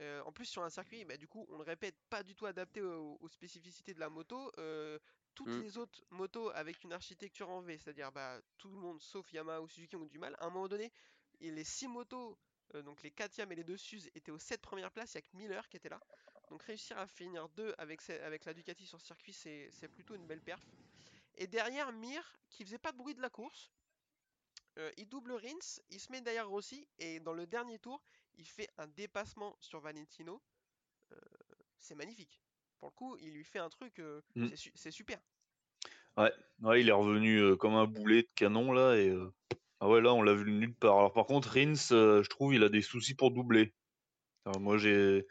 [0.00, 2.46] Euh, en plus, sur un circuit, bah, du coup, on le répète, pas du tout
[2.46, 4.52] adapté aux, aux spécificités de la moto.
[4.58, 4.98] Euh,
[5.34, 5.60] toutes Mm.
[5.60, 9.60] les autres motos avec une architecture en V, c'est-à-dire bah, tout le monde sauf Yamaha
[9.60, 10.34] ou Suzuki ont du mal.
[10.40, 10.92] À un moment donné,
[11.40, 12.38] et les 6 motos,
[12.74, 15.14] euh, donc les 4 Yam et les 2 Suze, étaient aux 7 premières places.
[15.14, 16.00] Il n'y a que Miller qui était là.
[16.48, 20.26] Donc réussir à finir 2 avec, avec la Ducati sur circuit, c'est c'est plutôt une
[20.26, 20.62] belle perf.
[21.34, 23.70] Et derrière, Mir, qui faisait pas de bruit de la course,
[24.78, 28.02] euh, il double Rins, il se met derrière Rossi, et dans le dernier tour,
[28.36, 30.42] il fait un dépassement sur Valentino.
[31.12, 31.16] Euh,
[31.78, 32.42] c'est magnifique.
[32.78, 34.48] Pour le coup, il lui fait un truc, euh, Mm.
[34.48, 35.20] c'est su- c'est super.
[36.16, 36.32] Ouais.
[36.62, 38.96] ouais, il est revenu euh, comme un boulet de canon là.
[38.96, 39.12] Et,
[39.80, 40.98] Ah ouais, là, on l'a vu de nulle part.
[40.98, 43.74] Alors par contre, Rins, je trouve, il a des soucis pour doubler.
[44.46, 45.26] Alors, moi, j'ai.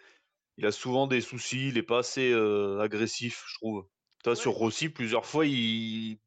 [0.58, 3.88] Il a souvent des soucis, il est pas assez agressif, je trouve.
[4.34, 6.18] Sur Rossi, plusieurs fois, il...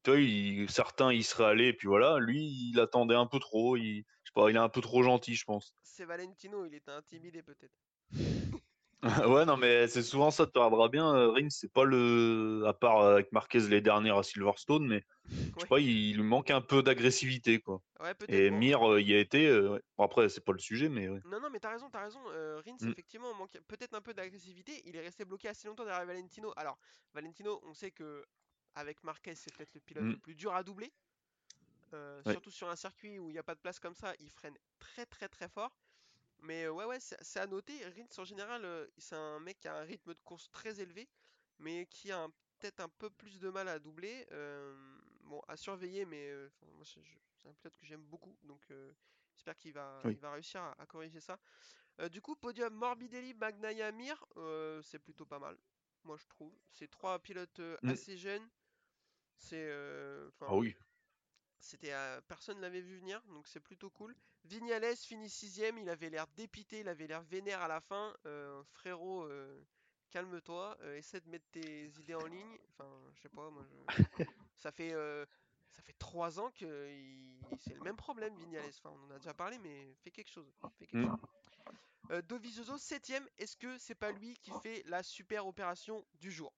[0.69, 2.19] certains, il serait allé, et puis voilà.
[2.19, 3.77] Lui, il attendait un peu trop.
[3.77, 4.05] Il...
[4.23, 5.75] Je sais pas, il est un peu trop gentil, je pense.
[5.83, 7.75] c'est Valentino, il était intimidé peut-être.
[9.03, 11.15] Ouais, non, mais c'est souvent ça, tu regarderas bien.
[11.15, 12.65] euh, Rins, c'est pas le.
[12.67, 16.17] À part euh, avec Marquez les dernières à Silverstone, mais je sais Ouais, pas, il
[16.17, 17.81] lui manque un peu d'agressivité, quoi.
[18.01, 18.33] ouais peut-être.
[18.33, 19.47] Et Bon, Mir euh, y a été.
[19.47, 19.83] euh, ouais.
[19.97, 21.21] Bon, après, c'est pas le sujet, mais ouais.
[21.25, 22.21] Non, non, mais t'as raison, t'as raison.
[22.31, 22.91] Euh, Rins, Mm.
[22.91, 24.83] effectivement, manquait peut-être un peu d'agressivité.
[24.85, 26.53] Il est resté bloqué assez longtemps derrière Valentino.
[26.57, 26.79] Alors,
[27.15, 28.25] Valentino, on sait que
[28.75, 30.11] avec Marquez, c'est peut-être le pilote Mm.
[30.11, 30.93] le plus dur à doubler.
[31.95, 32.33] Euh, Ouais.
[32.33, 34.57] Surtout sur un circuit où il n'y a pas de place comme ça, il freine
[34.79, 35.77] très très très fort.
[36.41, 37.85] Mais euh, ouais, ouais, c'est à noter.
[37.87, 41.09] Rins, en général, euh, c'est un mec qui a un rythme de course très élevé,
[41.59, 42.29] mais qui a
[42.59, 44.27] peut-être un peu plus de mal à doubler.
[44.33, 46.33] Euh, bon, à surveiller, mais
[46.87, 48.93] c'est un pilote que j'aime beaucoup, donc euh,
[49.35, 50.13] j'espère qu'il va, Oui.
[50.15, 51.39] il va réussir à, à corriger ça.
[52.11, 54.25] Du coup, podium Morbidelli, Bagnaia, Mir,
[54.83, 55.59] c'est plutôt pas mal,
[56.05, 56.53] moi je trouve.
[56.71, 57.89] C'est trois pilotes Mm.
[57.89, 58.49] assez jeunes.
[59.37, 60.75] C'est, euh, Ah oui.
[61.61, 64.15] C'était euh, personne l'avait vu venir, donc c'est plutôt cool.
[64.45, 68.15] Vignales finit sixième, il avait l'air dépité, il avait l'air vénère à la fin.
[68.27, 69.63] Euh, frérot, euh,
[70.11, 72.59] calme-toi, euh, essaie de mettre tes idées en ligne.
[72.71, 73.89] Enfin, je sais pas, moi, je-
[74.57, 75.25] ça fait euh,
[75.73, 78.71] ça fait trois ans que il- c'est le même problème, Vignales.
[78.79, 80.53] Enfin, on en a déjà parlé, mais fais quelque chose.
[80.79, 81.07] Fais quelque Mm.
[81.07, 81.19] chose.
[82.11, 83.27] Euh, Dovizioso, septième.
[83.39, 86.53] Est-ce que c'est pas lui qui fait la super opération du jour?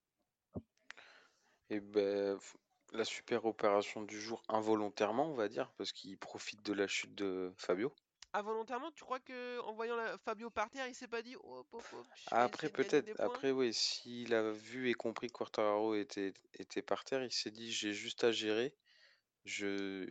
[1.71, 2.57] Et ben, f-
[2.93, 7.15] la super opération du jour involontairement, on va dire, parce qu'il profite de la chute
[7.15, 7.93] de Fabio.
[8.33, 12.03] Involontairement, tu crois que en voyant la- Fabio par terre, il s'est pas dit vais
[12.31, 17.25] Après, peut-être, après, oui, s'il a vu et compris que Quartararo était, était par terre,
[17.25, 18.73] il s'est dit, j'ai juste à gérer,
[19.45, 20.05] je,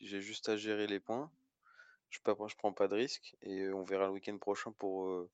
[0.00, 1.30] j'ai juste à gérer les points,
[2.10, 5.30] je pas, je prends pas de risque, et on verra le week-end prochain pour euh,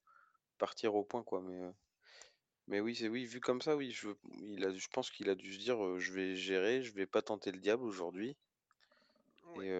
[0.58, 1.40] partir au point, quoi.
[1.40, 1.70] Mais, euh,
[2.66, 4.08] mais oui, c'est oui, vu comme ça, oui, je,
[4.40, 7.22] il a, je pense qu'il a dû se dire, je vais gérer, je vais pas
[7.22, 8.36] tenter le diable aujourd'hui.
[9.54, 9.70] Et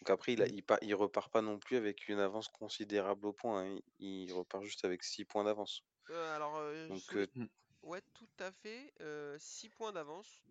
[0.00, 3.26] donc après, il, a, il, pa- il repart pas non plus avec une avance considérable
[3.26, 5.82] au point, hein, Il, il repart juste avec 6 points d'avance.
[6.08, 6.54] Alors,
[6.88, 7.26] Donc, oui,
[7.82, 8.94] ouais, tout à fait.
[9.38, 10.42] 6 points d'avance.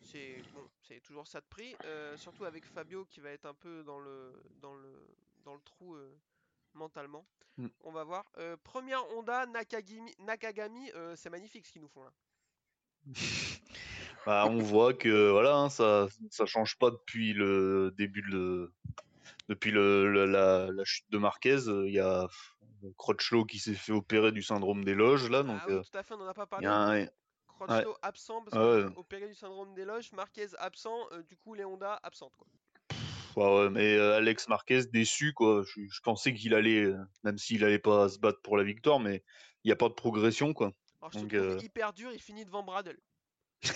[0.00, 1.78] C'est bon, c'est toujours ça de prix.
[1.84, 5.62] euh, surtout avec Fabio qui va être un peu dans le dans le dans le
[5.62, 5.96] trou
[6.74, 7.26] mentalement.
[7.56, 7.68] Mm.
[7.80, 8.24] On va voir.
[8.38, 12.12] Euh, première Honda Nakagami, Nakagami euh, c'est magnifique ce qu'ils nous font là.
[14.26, 18.72] Bah, on voit que voilà, hein, ça ça change pas depuis le début de
[19.50, 21.58] depuis le, le- la, la chute de Marquez.
[21.66, 22.26] Il y a
[22.96, 25.98] Crutchlow qui s'est fait opérer du syndrome des loges là, donc ah oui, euh, tout
[25.98, 26.66] à fait, on n'en a pas parlé.
[26.66, 26.96] a
[28.02, 28.96] absent parce Ah que ouais.
[28.96, 30.12] opéré du syndrome des loges.
[30.12, 32.46] Marquez absent, euh, du coup les Honda absentes quoi.
[33.36, 35.62] Ouais, mais euh, Alex Marquez déçu quoi.
[35.66, 36.86] Je, je pensais qu'il allait,
[37.22, 39.22] même s'il allait pas se battre pour la victoire, mais
[39.64, 40.72] il n'y a pas de progression quoi.
[41.00, 42.98] Alors je Donc, trouve euh, hyper dur, il finit devant Bradle.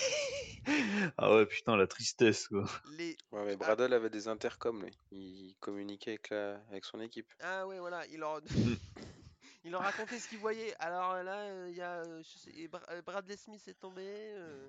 [1.17, 2.65] ah ouais putain la tristesse quoi.
[2.97, 3.57] Les Ouais, mais Ah.
[3.57, 4.93] Bradle avait des intercoms, lui.
[5.13, 6.61] Il communiquait avec, la...
[6.71, 7.33] avec son équipe.
[7.41, 8.41] Ah ouais, voilà, il leur,
[9.65, 10.75] il leur racontait ce qu'il voyait.
[10.79, 14.05] Alors là, euh, il y a euh, je sais- et Bra- Bradley Smith est tombé.
[14.07, 14.69] euh,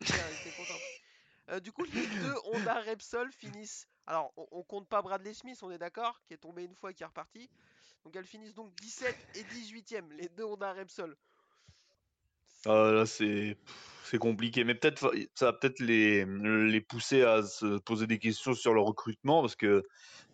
[0.00, 0.78] il était content.
[1.50, 3.88] Euh, du coup, les deux Honda Repsol finissent.
[4.06, 6.90] Alors, on, on compte pas Bradley Smith, on est d'accord, qui est tombé une fois
[6.90, 7.50] et qui est reparti.
[8.04, 11.16] Donc, elles finissent donc 17 et 18ème, les deux Honda Repsol.
[12.66, 13.56] Ah, là, c'est
[14.20, 18.74] compliqué, mais peut-être ça va peut-être les, les pousser à se poser des questions sur
[18.74, 19.84] le recrutement parce que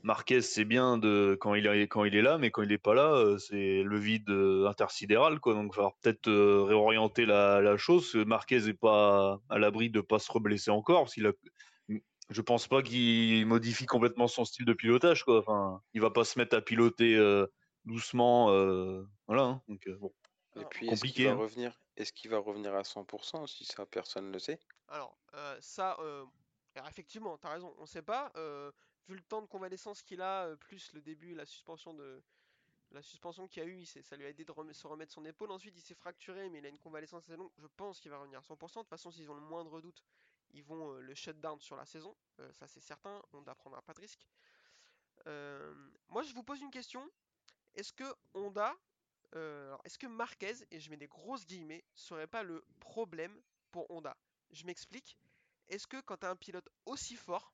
[0.03, 2.79] Marquez c'est bien de quand il est quand il est là, mais quand il est
[2.79, 5.55] pas là, euh, c'est le vide euh, intersidéral quoi.
[5.55, 8.15] Donc, il va peut-être euh, réorienter la, la chose.
[8.15, 11.15] Marquez est pas à l'abri de pas se reblesser encore parce
[12.31, 15.39] je pense pas qu'il modifie complètement son style de pilotage quoi.
[15.41, 17.47] Enfin, il va pas se mettre à piloter euh,
[17.85, 19.43] doucement, euh, voilà.
[19.45, 19.63] hein.
[19.69, 20.15] Donc euh, bon.
[20.57, 21.35] Et Alors, puis, est-ce qu'il compliqué, va hein.
[21.35, 24.61] revenir, est-ce qu'il va revenir à 100% Si ça, personne ne le sait?
[24.89, 26.25] Alors, euh, ça, euh,
[26.75, 28.33] alors, effectivement, t'as raison, on sait pas.
[28.37, 28.73] euh,
[29.07, 32.23] vu le temps de convalescence qu'il a, plus le début, la suspension de
[32.93, 35.51] la suspension qu'il a eu, ça lui a aidé de rem- se remettre son épaule.
[35.53, 37.53] Ensuite, il s'est fracturé, mais il a une convalescence assez longue.
[37.59, 38.81] Je pense qu'il va revenir à 100%.
[38.81, 40.05] De toute façon, s'ils ont le moindre doute,
[40.53, 42.17] ils vont euh, le shutdown sur la saison.
[42.41, 43.23] Euh, ça, c'est certain.
[43.33, 44.27] On prendra pas de risque.
[45.27, 45.75] Euh,
[46.09, 47.09] moi, je vous pose une question.
[47.75, 48.75] Est-ce que Honda,
[49.85, 53.41] est-ce que Marquez, et je mets des grosses guillemets, serait pas le problème
[53.71, 54.17] pour Honda?
[54.51, 55.19] Je m'explique.
[55.69, 57.53] Est-ce que quand tu as un pilote aussi fort,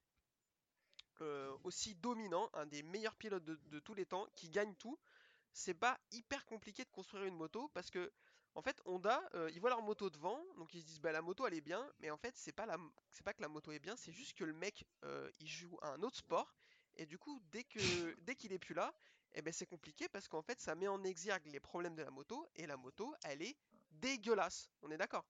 [1.64, 4.99] aussi dominant, un des meilleurs pilotes de, de tous les temps, qui gagne tout,
[5.53, 7.68] c'est pas hyper compliqué de construire une moto?
[7.74, 8.12] Parce que
[8.55, 11.22] en fait Honda euh, ils voient leur moto devant donc ils se disent bah la
[11.22, 12.76] moto elle est bien mais en fait c'est pas la
[13.11, 15.78] c'est pas que la moto est bien c'est juste que le mec euh, il joue
[15.82, 16.55] à un autre sport
[16.96, 17.78] et du coup dès que
[18.22, 18.94] dès qu'il est plus là
[19.34, 22.11] et ben c'est compliqué parce qu'en fait ça met en exergue les problèmes de la
[22.11, 23.57] moto et la moto elle est
[23.90, 25.24] dégueulasse on est d'accord?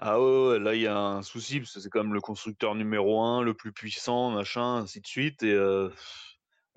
[0.00, 2.20] Ah ouais, ouais, là il y a un souci parce que c'est quand même le
[2.20, 5.42] constructeur numéro un, le plus puissant, machin, ainsi de suite.
[5.42, 5.90] Et euh,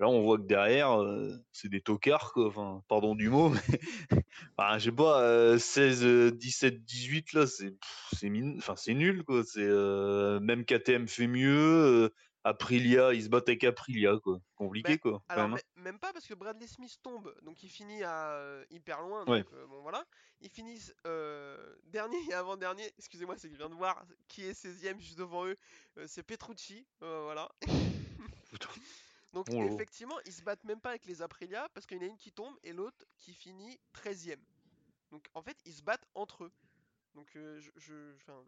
[0.02, 2.48] là on voit que derrière euh, c'est des tocards quoi.
[2.48, 3.48] Enfin, pardon du mot,
[4.12, 4.22] mais
[4.58, 7.74] enfin, je sais pas, euh, 16, euh, 17, 18 là, c'est
[8.14, 9.42] c'est min- enfin c'est nul quoi.
[9.44, 11.56] C'est euh, même KTM fait mieux.
[12.06, 12.08] euh,
[12.44, 14.40] Aprilia, ils se battent avec Aprilia quoi.
[14.56, 15.22] Compliqué Ben, quoi.
[15.28, 15.60] Alors même, hein.
[15.78, 19.24] mê- même pas parce que Bradley Smith tombe, donc il finit à euh, hyper loin,
[19.26, 19.44] Ouais.
[19.44, 20.04] donc euh, bon voilà.
[20.40, 24.60] Ils finissent euh, dernier et avant-dernier, excusez-moi, c'est que je viens de voir qui est
[24.60, 25.56] 16ème juste devant eux,
[26.06, 27.48] c'est Petrucci, voilà.
[28.50, 28.68] Putain.
[29.32, 32.04] Donc Oh effectivement, ils se battent même pas avec les Aprilia parce qu'il y en
[32.04, 34.40] a une qui tombe et l'autre qui finit 13ème.
[35.10, 36.52] Donc en fait, ils se battent entre eux.
[37.14, 38.44] Donc euh, je, je- enfin,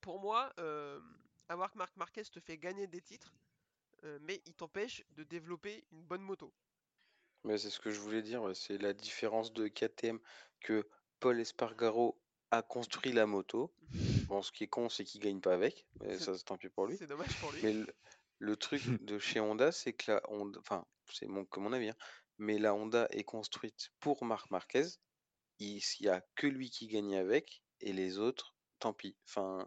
[0.00, 1.00] pour moi, euh,
[1.48, 3.32] avoir que Marc Marquez te fait gagner des titres,
[4.04, 6.52] euh, mais il t'empêche de développer une bonne moto.
[7.44, 10.18] Mais c'est ce que je voulais dire, c'est la différence de KTM
[10.60, 10.88] que
[11.20, 12.20] Paul Espargaro
[12.50, 13.72] a construit la moto.
[14.28, 16.68] Bon, ce qui est con, c'est qu'il gagne pas avec, mais ça, c'est tant pis
[16.68, 16.96] pour lui.
[16.98, 17.62] C'est dommage pour lui.
[17.62, 17.86] Mais le,
[18.38, 21.90] le truc de chez Honda, c'est que la Honda, enfin, c'est mon, que mon avis,
[21.90, 21.96] hein,
[22.38, 24.86] mais la Honda est construite pour Marc Marquez.
[25.60, 29.16] Il n'y a que lui qui gagne avec, et les autres, tant pis.
[29.28, 29.66] Enfin,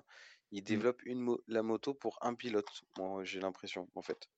[0.51, 2.69] il développe une mo- la moto pour un pilote.
[2.97, 4.29] Moi, j'ai l'impression, en fait.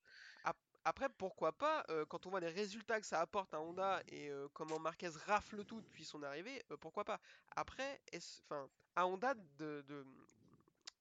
[0.85, 4.29] Après, pourquoi pas, euh, quand on voit les résultats que ça apporte à Honda et
[4.29, 7.21] euh, comment Marquez rafle tout depuis son arrivée, euh, pourquoi pas.
[7.55, 8.41] Après, est-ce-
[8.95, 10.05] à Honda de, de-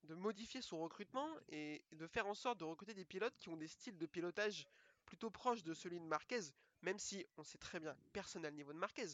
[0.05, 3.57] de modifier son recrutement et de faire en sorte de recruter des pilotes qui ont
[3.57, 4.66] des styles de pilotage
[5.07, 6.40] plutôt proches de celui de Marquez,
[6.82, 9.09] même si on sait très bien, personne n'a le niveau de Marquez,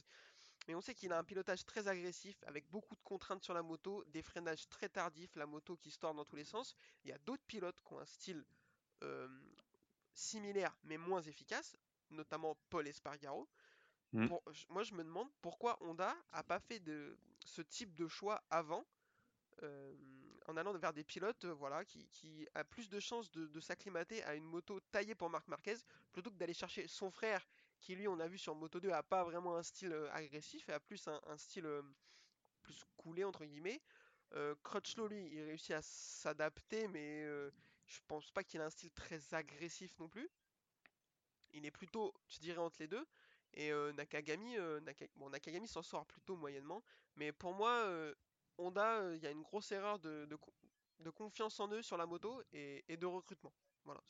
[0.66, 3.62] mais on sait qu'il a un pilotage très agressif avec beaucoup de contraintes sur la
[3.62, 6.74] moto, des freinages très tardifs, la moto qui se tord dans tous les sens.
[7.04, 8.44] Il y a d'autres pilotes qui ont un style
[9.02, 9.28] euh,
[10.14, 11.76] similaire mais moins efficace,
[12.10, 13.48] notamment Paul Espargaro.
[14.12, 14.26] Mm.
[14.28, 18.08] Pour- je- moi, je me demande pourquoi Honda a pas fait de ce type de
[18.08, 18.84] choix avant,
[19.62, 19.94] euh,
[20.48, 24.34] en allant vers des pilotes, euh, voilà, qui, a plus de chances de, s'acclimater à
[24.34, 25.76] une moto taillée pour Marc Marquez,
[26.10, 27.46] plutôt que d'aller chercher son frère,
[27.80, 30.68] qui lui, on a vu sur Moto 2, a pas vraiment un style euh, agressif,
[30.68, 31.82] et a plus un, style euh,
[32.62, 33.80] plus coulé entre guillemets.
[34.62, 37.24] Crutchlow, lui, il réussit à s'adapter, mais
[37.86, 40.28] je pense pas qu'il a un style très agressif non plus.
[41.54, 43.06] Il est plutôt, je dirais, entre les deux.
[43.54, 46.82] Et Nakagami, Naka- bon, Nakagami s'en sort plutôt moyennement.
[47.16, 47.90] Mais pour moi,
[48.58, 50.52] Honda, euh, il y a une grosse erreur de, de co-
[51.00, 53.52] de confiance en eux sur la moto et, et de recrutement.
[53.84, 54.00] Voilà.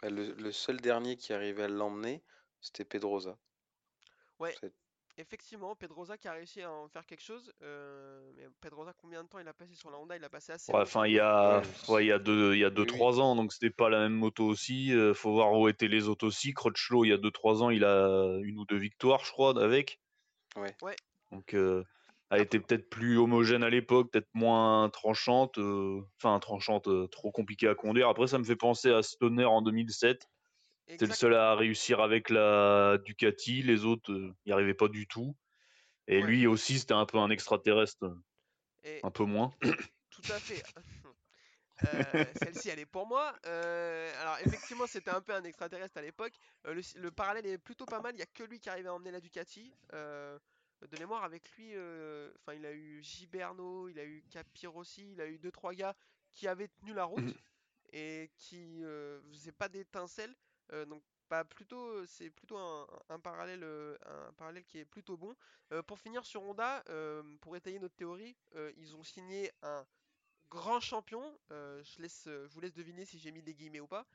[0.00, 2.22] Bah, Le, le seul dernier qui arrivait à l'emmener,
[2.60, 3.36] c'était Pedrosa.
[4.38, 4.54] Ouais,
[5.16, 7.52] effectivement, Pedrosa qui a réussi à en faire quelque chose.
[7.62, 10.16] euh, mais Pedrosa, combien de temps il a passé sur la Honda?
[10.16, 12.54] Il a passé assez Ouais, enfin, il y a, Ouais, ouais, il y a deux,
[12.54, 12.96] il y a deux, Oui, oui.
[12.96, 14.92] trois ans, donc c'était pas la même moto aussi.
[14.92, 16.52] euh, faut voir où étaient les autres aussi.
[16.54, 19.62] Crutchlow, il y a deux, trois ans, il a une ou deux victoires, je crois,
[19.62, 20.00] avec.
[20.56, 20.74] Ouais.
[20.82, 20.96] Ouais.
[21.30, 21.84] Donc, euh,
[22.36, 25.58] elle était peut-être plus homogène à l'époque, peut-être moins tranchante.
[25.58, 28.08] euh, Enfin, tranchante, euh, trop compliquée à conduire.
[28.08, 30.28] Après, ça me fait penser à Stoner en 2007.
[30.86, 33.62] C'était le seul à réussir avec la Ducati.
[33.62, 34.12] Les autres
[34.46, 35.34] n'y arrivaient pas du tout.
[36.06, 36.26] Et Ouais.
[36.26, 38.14] lui aussi, c'était un peu un extraterrestre,
[38.82, 39.52] Et un peu moins.
[40.10, 40.62] Tout à fait.
[41.92, 43.34] Euh, Celle-ci, elle est pour moi.
[43.46, 46.34] Euh, alors, effectivement, c'était un peu un extraterrestre à l'époque.
[46.66, 48.14] Euh, le, le parallèle est plutôt pas mal.
[48.14, 49.72] Il n'y a que lui qui arrive à emmener la Ducati.
[50.82, 55.20] De mémoire, avec lui, euh, enfin, il a eu Giberno, il a eu Capirossi, il
[55.20, 55.96] a eu 2-3 gars
[56.34, 57.34] qui avaient tenu la route
[57.92, 60.34] et qui euh, faisaient pas d'étincelles.
[60.72, 63.64] Euh, donc, bah, plutôt, c'est plutôt un, un parallèle,
[64.04, 65.34] un parallèle qui est plutôt bon.
[65.72, 69.86] Euh, pour finir sur Honda, euh, pour étayer notre théorie, euh, ils ont signé un
[70.50, 71.38] grand champion.
[71.50, 74.06] je, laisse, je vous laisse deviner si j'ai mis des guillemets ou pas.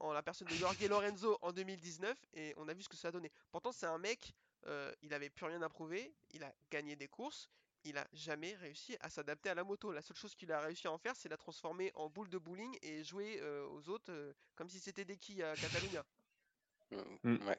[0.00, 3.08] en la personne de Jorge Lorenzo en 2019 et on a vu ce que ça
[3.08, 3.32] a donné.
[3.50, 4.34] Pourtant, c'est un mec,
[4.66, 7.48] euh, il avait plus rien à prouver, il a gagné des courses,
[7.84, 9.92] il a jamais réussi à s'adapter à la moto.
[9.92, 12.38] La seule chose qu'il a réussi à en faire, c'est la transformer en boule de
[12.38, 16.04] bowling et jouer euh, aux autres euh, comme si c'était des quilles à Catalunya.
[16.92, 17.46] Mm, Mm.
[17.46, 17.58] Ouais.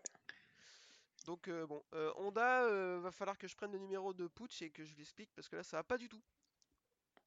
[1.26, 4.62] Donc euh, bon, euh, Honda, euh, va falloir que je prenne le numéro de Putsch
[4.62, 6.22] et que je l'explique parce que là ça va pas du tout.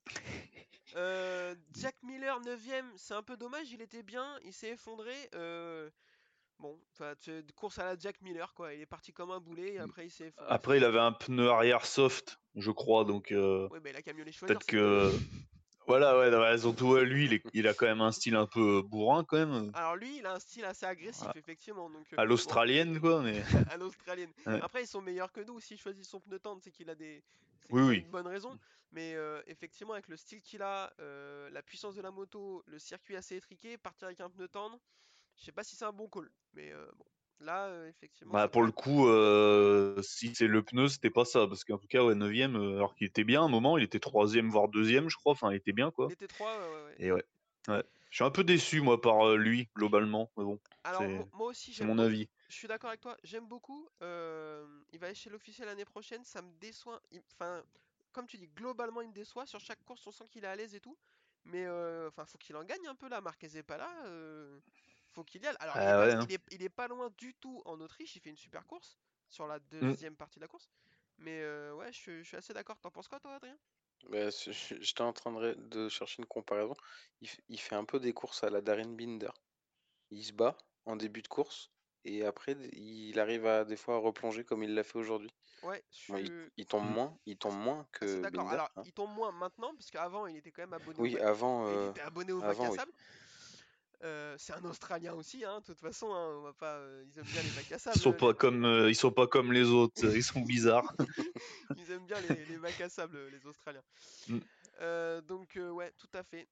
[0.96, 5.12] Euh, Jack Miller 9ème, c'est un peu dommage, il était bien, il s'est effondré.
[6.58, 7.14] Bon, enfin,
[7.56, 10.10] course à la Jack Miller quoi, il est parti comme un boulet et après il
[10.10, 10.32] s'est.
[10.48, 14.02] Après, il avait un pneu arrière soft, je crois, donc euh, Ouais, mais il a
[14.02, 14.58] qu'à mieux les choisir.
[14.58, 15.10] peut-être que.
[15.86, 18.80] Voilà, ouais, non, surtout lui, il, est- il a quand même un style un peu
[18.80, 19.70] bourrin, quand même.
[19.74, 21.32] Alors lui, il a un style assez agressif, Ouais.
[21.36, 21.90] effectivement.
[21.90, 23.42] Donc, euh, À bon, l'australienne, quoi, mais.
[23.70, 24.30] à l'australienne.
[24.46, 24.60] Ouais.
[24.62, 25.60] Après, ils sont meilleurs que nous.
[25.60, 27.22] S'il choisit son pneu tendre, c'est qu'il a des,
[27.68, 27.96] Oui, oui.
[27.98, 28.58] une bonne raison.
[28.92, 32.78] Mais euh, effectivement, avec le style qu'il a, euh, la puissance de la moto, le
[32.78, 34.78] circuit assez étriqué, partir avec un pneu tendre,
[35.36, 36.30] je sais pas si c'est un bon call.
[36.54, 37.04] Mais euh, bon,
[37.40, 38.32] là, euh, effectivement.
[38.32, 41.46] Bah, pour le coup, euh, si c'est le pneu, c'était pas ça.
[41.46, 43.84] Parce qu'en tout cas, ouais, 9ème, euh, alors qu'il était bien à un moment, il
[43.84, 45.32] était 3ème, voire 2ème, je crois.
[45.32, 46.06] Enfin, il était bien, quoi.
[46.08, 46.94] Il était 3, ouais, ouais.
[46.98, 47.24] Et ouais.
[47.68, 47.84] ouais.
[48.10, 50.30] Je suis un peu déçu, moi, par lui, globalement.
[50.36, 52.28] Mais bon, Alors, moi aussi, c'est j'aime mon avis.
[52.48, 53.88] Je suis d'accord avec toi, j'aime beaucoup.
[54.02, 57.00] euh, il va aller chez l'officiel l'année prochaine, ça me déçoit.
[57.10, 57.64] il- Enfin,
[58.12, 59.46] comme tu dis, globalement, il me déçoit.
[59.46, 60.96] Sur chaque course, on sent qu'il est à l'aise et tout.
[61.44, 63.20] Mais euh, enfin, faut qu'il en gagne un peu là.
[63.20, 63.90] Marquez est pas là.
[65.14, 65.56] Faut qu'il y aille.
[65.60, 66.26] Alors, il, est Ah ouais, hein.
[66.28, 68.16] il, est, il est pas loin du tout en Autriche.
[68.16, 68.98] Il fait une super course
[69.28, 69.92] sur la Mm.
[69.92, 70.70] deuxième partie de la course.
[71.18, 72.78] Mais euh, ouais, je, suis- je suis assez d'accord.
[72.80, 73.56] T'en penses quoi, toi, Adrien?
[74.10, 76.74] Bah, J'étais en train de, chercher une comparaison.
[77.48, 79.30] Il, fait un peu des courses à la Darren Binder.
[80.10, 80.56] Il se bat
[80.86, 81.70] en début de course
[82.04, 85.30] et après il arrive à des fois à replonger comme il l'a fait aujourd'hui.
[85.62, 86.92] Ouais, je Bon, suis il, il tombe Mm.
[86.94, 88.50] moins, il tombe moins que d'accord.
[88.50, 88.82] Alors, hein.
[88.84, 91.66] il tombe moins maintenant, parce qu'avant, il était quand même abonné au Oui, bac- avant,
[91.68, 92.78] il euh, était abonné au bac oui.
[94.02, 97.18] Euh, c'est un Australien aussi, hein, de toute façon, hein, on va pas, euh, ils
[97.18, 97.96] aiment bien les bacs à sable.
[97.96, 100.04] Ils sont pas comme, euh, ils sont pas comme les autres.
[100.14, 100.94] Ils sont bizarres.
[101.76, 103.82] ils aiment bien les, les bacs à sable, les Australiens.
[104.28, 104.38] Mm.
[104.80, 106.48] Euh, donc ouais, tout à fait.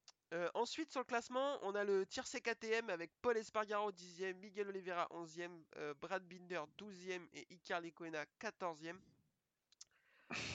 [0.55, 5.07] Ensuite sur le classement, on a le tir CKTM avec Paul Espargaro 10e, Miguel Oliveira
[5.11, 8.97] 11e, euh, Brad Binder 12e et Icar Lecuona 14e.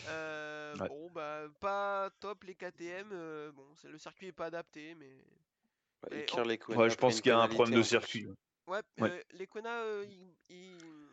[0.08, 0.88] Euh, Ouais.
[0.90, 3.10] Bon, bah, pas top les KTM.
[3.54, 5.24] bon, le circuit est pas adapté, mais.
[6.12, 6.44] Et en-
[6.76, 7.88] Ouais, je pense qu'il y a un problème de plus.
[7.90, 8.28] circuit.
[8.68, 9.10] Ouais, Ouais.
[9.12, 11.08] euh, euh, il, il-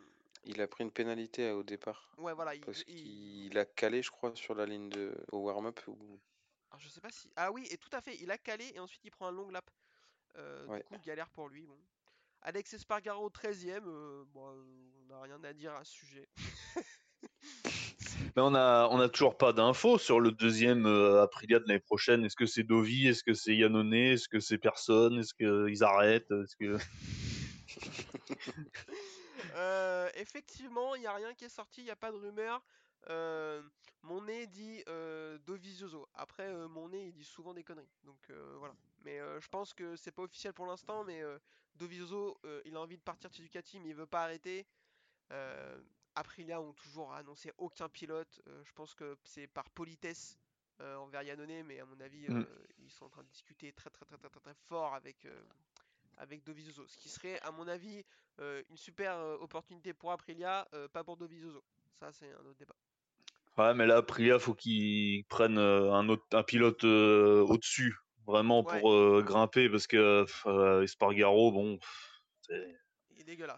[0.47, 2.13] Il a pris une pénalité euh, au départ.
[2.17, 2.53] Ouais, voilà.
[2.53, 5.79] Il, Parce il- qu'il a calé, je crois, sur la ligne de au warm-up.
[5.87, 5.97] Ou...
[6.69, 7.31] alors, je sais pas si.
[7.35, 8.15] Ah oui, et tout à fait.
[8.21, 9.69] Il a calé et ensuite il prend un long lap.
[10.37, 10.79] Euh, Ouais.
[10.79, 11.65] Du coup, galère pour lui.
[11.65, 11.77] Bon.
[12.41, 13.85] Alex Espargaro 13ème.
[13.87, 16.27] euh, bon, on n'a rien à dire à ce sujet.
[18.35, 21.79] Mais on a, on a toujours pas d'infos sur le deuxième euh, Aprilia de l'année
[21.79, 22.25] prochaine.
[22.25, 23.07] Est-ce que c'est Dovi?
[23.07, 23.93] Est-ce que c'est Yannone?
[23.93, 25.19] Est-ce que c'est personne?
[25.19, 26.33] Est-ce qu'ils arrêtent?
[29.53, 32.61] Euh, effectivement, il n'y a rien qui est sorti, il n'y a pas de rumeur.
[33.09, 33.61] Euh,
[34.01, 35.37] mon nez dit euh.
[36.15, 37.91] Après, mon nez, il dit souvent des conneries.
[38.03, 38.73] Donc voilà.
[39.03, 41.03] Mais je pense que c'est pas officiel pour l'instant.
[41.05, 41.21] Mais
[41.75, 44.65] Dovizioso, il a envie de partir de Ducati, mais il veut pas arrêter.
[46.15, 48.41] Aprilia ont toujours annoncé aucun pilote.
[48.47, 50.37] Euh, je pense que c'est par politesse
[50.81, 52.41] euh, envers Yannone, mais à mon avis, Mm.
[52.41, 52.45] euh,
[52.79, 55.27] ils sont en train de discuter très très très très très, très fort avec,
[56.17, 56.87] avec Dovizioso.
[56.87, 58.03] Ce qui serait, à mon avis,
[58.39, 61.63] une super opportunité pour Aprilia, pas pour Dovizioso.
[61.99, 62.75] Ça, c'est un autre débat.
[63.57, 67.95] Ouais, mais là, Aprilia, faut qu'ils prennent un, autre, un pilote au-dessus,
[68.25, 68.81] vraiment Ouais.
[68.81, 70.25] pour grimper, parce que
[70.83, 71.79] Espargaro, bon,
[72.41, 72.77] c'est.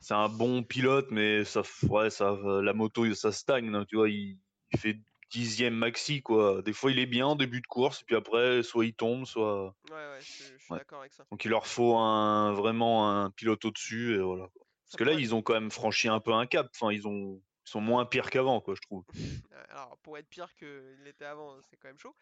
[0.01, 4.09] C'est un bon pilote, mais ça, ouais, ça, la moto, ça stagne, hein, tu vois,
[4.09, 4.37] il,
[4.71, 4.97] il fait
[5.29, 6.61] dixième maxi, quoi.
[6.61, 9.25] Des fois, il est bien en début de course, et puis après, soit il tombe,
[9.25, 9.75] soit...
[9.89, 10.79] Ouais, ouais, je, je suis Ouais.
[10.79, 11.25] d'accord avec ça.
[11.31, 14.47] Donc il leur faut un, vraiment un pilote au-dessus, et voilà.
[14.47, 17.07] Parce Ça que là, ils ont quand même franchi un peu un cap, enfin, ils,
[17.07, 19.03] ont, ils sont moins pires qu'avant, quoi, je trouve.
[19.69, 22.15] Alors, pour être pire qu'il l'était avant, c'est quand même chaud.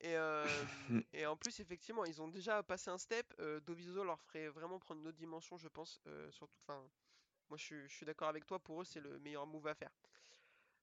[0.00, 0.46] Et, euh,
[1.12, 3.32] et en plus, effectivement, ils ont déjà passé un step.
[3.40, 6.00] Euh, Dovizioso leur ferait vraiment prendre une autre dimension, je pense.
[6.06, 6.82] euh, surtout, enfin,
[7.48, 8.58] moi, je suis, je suis d'accord avec toi.
[8.58, 9.90] Pour eux, c'est le meilleur move à faire.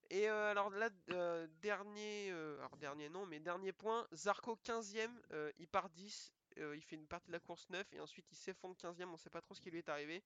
[0.10, 5.12] Et euh, alors là, euh, dernier, euh, alors dernier non, mais dernier point, Zarco 15ème,
[5.34, 8.26] euh, il part 10, euh, il fait une partie de la course 9 et ensuite
[8.32, 10.24] il s'effondre 15ème, on sait pas trop ce qui lui est arrivé.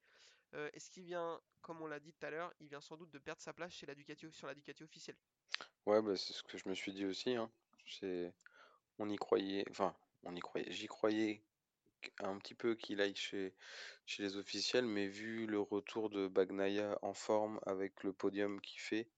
[0.53, 3.09] Euh, Est-ce qu'il vient, comme on l'a dit tout à l'heure, il vient sans doute
[3.09, 5.17] de perdre sa place chez la Ducati, sur la Ducati officielle?
[5.85, 7.35] Ouais, bah, c'est ce que je me suis dit aussi.
[7.35, 7.49] Hein.
[7.87, 8.33] C'est...
[9.04, 11.43] On y croyait, enfin, on y croyait, j'y croyais
[12.20, 13.56] un petit peu qu'il aille chez,
[14.06, 18.80] chez les officiels, mais vu le retour de Bagnaia en forme avec le podium qu'il
[18.80, 19.10] fait,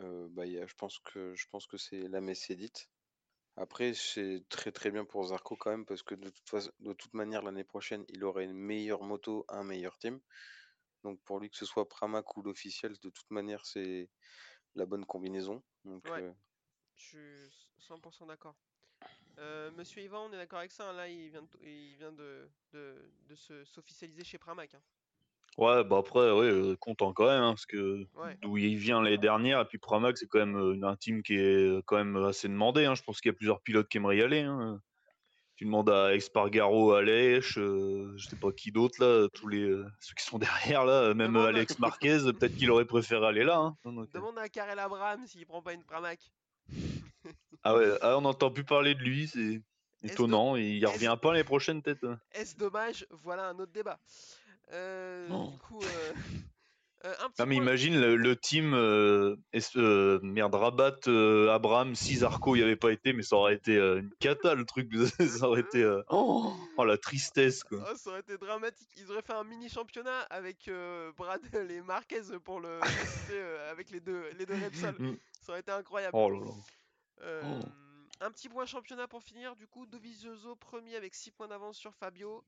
[0.00, 2.56] euh, bah, il y a- je pense que, je pense que c'est la messe est
[2.56, 2.90] dite.
[3.56, 6.92] Après, c'est très très bien pour Zarco quand même, parce que de toute façon, de
[6.94, 10.20] toute manière, l'année prochaine, il aurait une meilleure moto, un meilleur team.
[11.04, 14.10] Donc pour lui, que ce soit Pramac ou l'officiel, de toute manière, c'est
[14.74, 15.62] la bonne combinaison.
[15.84, 16.20] Donc, Ouais.
[16.20, 16.32] euh,
[16.96, 18.56] Je suis 100% d'accord.
[19.38, 22.12] Euh, Monsieur Ivan, on est d'accord avec ça, hein, là il vient de, il vient
[22.12, 22.94] de, de,
[23.28, 24.74] de se s'officialiser chez Pramac.
[24.74, 24.80] hein.
[25.56, 28.36] Ouais, bah après, ouais, euh, content quand même, hein, parce que Ouais.
[28.42, 31.34] d'où il vient l'année dernière, et puis Pramac, c'est quand même euh, un team qui
[31.34, 32.84] est quand même assez demandé.
[32.84, 32.94] hein.
[32.94, 34.40] Je pense qu'il y a plusieurs pilotes qui aimeraient y aller.
[34.40, 34.80] hein.
[35.56, 39.86] Tu demandes à Espargaro, Aleix, euh, je sais pas qui d'autre là, tous les euh,
[40.00, 43.44] ceux qui sont derrière là, même Demande à- Alex Marquez, peut-être qu'il aurait préféré aller
[43.44, 43.72] là.
[43.84, 46.18] Donc, Demande à Karel Abraham s'il prend pas une Pramac.
[47.64, 49.60] Ah ouais, ah, on n'entend plus parler de lui, c'est
[50.02, 50.54] étonnant.
[50.56, 52.04] Il est-ce- revient pas l'année prochaine peut-être.
[52.04, 52.18] hein.
[52.32, 53.06] Est-ce dommage?
[53.10, 53.98] Voilà un autre débat.
[54.72, 55.50] Euh, Oh.
[55.52, 56.12] Du coup, euh,
[57.06, 59.36] euh, un petit Non mais point- imagine le, le team euh,
[60.22, 61.00] merde Rabat,
[61.52, 64.90] Abraham, si Zarco y avait pas été, mais ça aurait été une cata le truc,
[65.44, 67.78] ça aurait été oh, oh, la tristesse quoi.
[67.90, 68.88] Oh, ça aurait été dramatique.
[68.98, 70.70] Ils auraient fait un mini championnat avec
[71.16, 72.78] Bradel et Marquez pour le
[73.70, 74.94] avec les deux les deux Repsol.
[74.98, 75.16] Mm.
[75.40, 76.12] Ça aurait été incroyable.
[76.16, 76.52] Oh là là.
[77.20, 77.60] Euh,
[78.20, 79.56] Un petit point championnat pour finir.
[79.56, 82.44] Du coup, Dovizioso premier avec 6 points d'avance sur Fabio.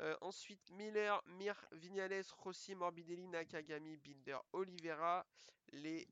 [0.00, 5.24] Euh, ensuite, Miller, Mir, Vignales, Rossi, Morbidelli, Nakagami, Binder, Oliveira.
[5.72, 6.06] Les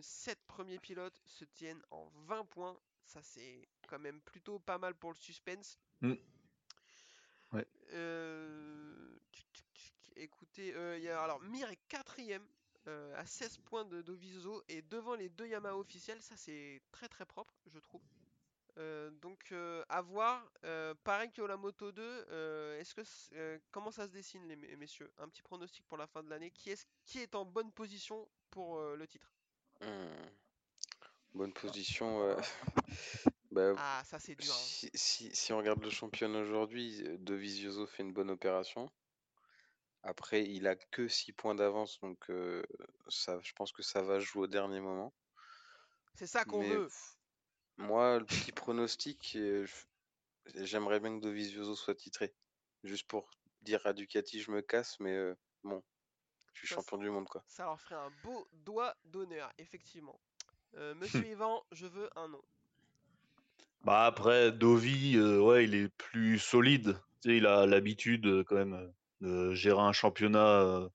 [0.00, 2.78] 7 premiers pilotes se tiennent en 20 points.
[3.04, 5.78] Ça, c'est quand même plutôt pas mal pour le suspense.
[6.00, 6.14] Mm.
[7.52, 7.66] Ouais.
[7.92, 9.18] Euh.
[10.16, 12.46] Écoutez, euh, il y a, alors Mir est quatrième
[12.88, 17.08] euh, à 16 points de Dovizioso et devant les deux Yamaha officiels, ça c'est très
[17.08, 18.02] très propre, je trouve.
[18.78, 20.50] Euh, donc euh, à voir.
[20.64, 23.02] Euh, pareil que la Moto 2, euh, est-ce que
[23.34, 25.12] euh, comment ça se dessine les me- messieurs?
[25.18, 26.50] Un petit pronostic pour la fin de l'année.
[26.52, 29.32] Qui est qui est en bonne position pour euh, le titre?
[29.80, 30.28] Hmm,
[31.34, 32.22] bonne position.
[32.22, 32.36] euh,
[33.52, 34.56] bah, Ah, ça c'est dur.
[34.56, 34.70] hein.
[34.70, 38.90] si, si, si on regarde le championnat aujourd'hui, Dovizioso fait une bonne opération.
[40.06, 42.62] Après, il a que 6 points d'avance, donc euh,
[43.08, 45.12] ça, je pense que ça va jouer au dernier moment.
[46.14, 46.88] C'est ça qu'on Mais veut.
[47.76, 49.66] moi, le petit pronostic, euh,
[50.54, 52.34] j'aimerais bien que Dovizioso soit titré.
[52.84, 53.28] Juste pour
[53.62, 55.34] dire à Ducati, je me casse, mais euh,
[55.64, 55.82] bon,
[56.54, 57.44] je suis Ça, champion du monde, quoi.
[57.48, 60.20] Ça leur ferait un beau doigt d'honneur, effectivement.
[60.74, 62.42] Euh, Monsieur Yvan, je veux un nom.
[63.82, 67.00] Bah après, Dovi, euh, ouais, il est plus solide.
[67.22, 68.88] Tu sais, il a l'habitude quand même euh,
[69.22, 70.88] gérer un championnat,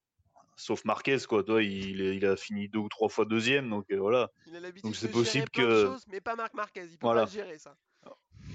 [0.56, 1.44] sauf Marquez, quoi.
[1.44, 4.30] Toi, il, il a fini deux ou trois fois deuxième, donc euh, voilà.
[4.48, 6.84] Il a Donc c'est possible de que- choses, mais pas Marc Marquez.
[6.84, 7.26] Il peut Voilà.
[7.26, 7.76] pas gérer, ça.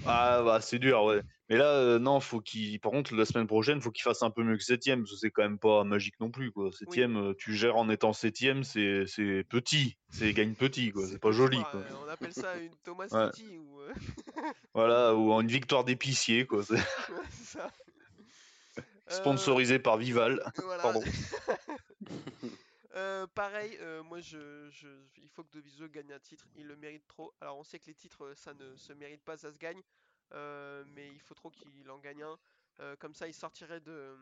[0.05, 1.21] Ah bah c'est dur, ouais.
[1.49, 2.79] Mais là, euh, non, faut qu'il.
[2.79, 5.17] Par contre, la semaine prochaine, faut qu'il fasse un peu mieux que septième, parce que
[5.17, 6.71] c'est quand même pas magique non plus, quoi.
[6.71, 11.07] Septième, euh, tu gères en étant septième, c'est c'est petit, c'est gagne petit, quoi.
[11.07, 11.81] C'est pas joli, quoi.
[12.05, 13.57] On appelle ça une Thomas Ouais.
[13.57, 13.79] Ou.
[14.73, 16.63] Voilà, ou en une victoire d'épicier, quoi.
[16.63, 16.81] c'est ouais,
[17.31, 17.71] c'est ça.
[19.09, 20.41] Euh, Sponsorisé par Vival.
[20.57, 20.83] voilà.
[20.83, 21.01] Pardon.
[22.95, 24.87] Euh, pareil, euh, moi je, je-
[25.21, 27.31] il faut que Deviso gagne un titre, il le mérite trop.
[27.41, 29.83] Alors on sait que les titres euh, ça ne se mérite pas, ça se gagne,
[30.31, 32.39] euh, mais il faut trop qu'il en gagne un.
[32.79, 34.17] Euh, comme ça il sortirait de,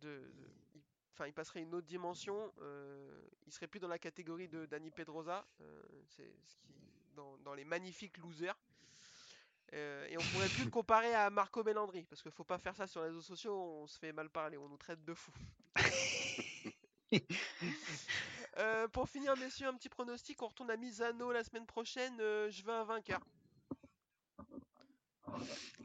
[0.00, 0.82] de, de- il-
[1.14, 2.52] enfin il passerait une autre dimension.
[2.60, 6.74] euh, il serait plus dans la catégorie de Dani Pedrosa, euh, c'est ce qui
[7.14, 8.58] dans, dans les magnifiques losers.
[9.72, 12.76] Euh, et on pourrait plus le comparer à Marco Bellandri, parce qu'il faut pas faire
[12.76, 15.32] ça sur les réseaux sociaux, on se fait mal parler, on nous traite de fous.
[18.58, 20.40] Euh, pour finir, messieurs, un petit pronostic.
[20.42, 22.16] On retourne à Misano la semaine prochaine.
[22.20, 23.20] euh, je veux un vainqueur.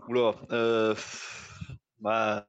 [0.07, 0.95] Oula, euh,
[1.99, 2.45] bah,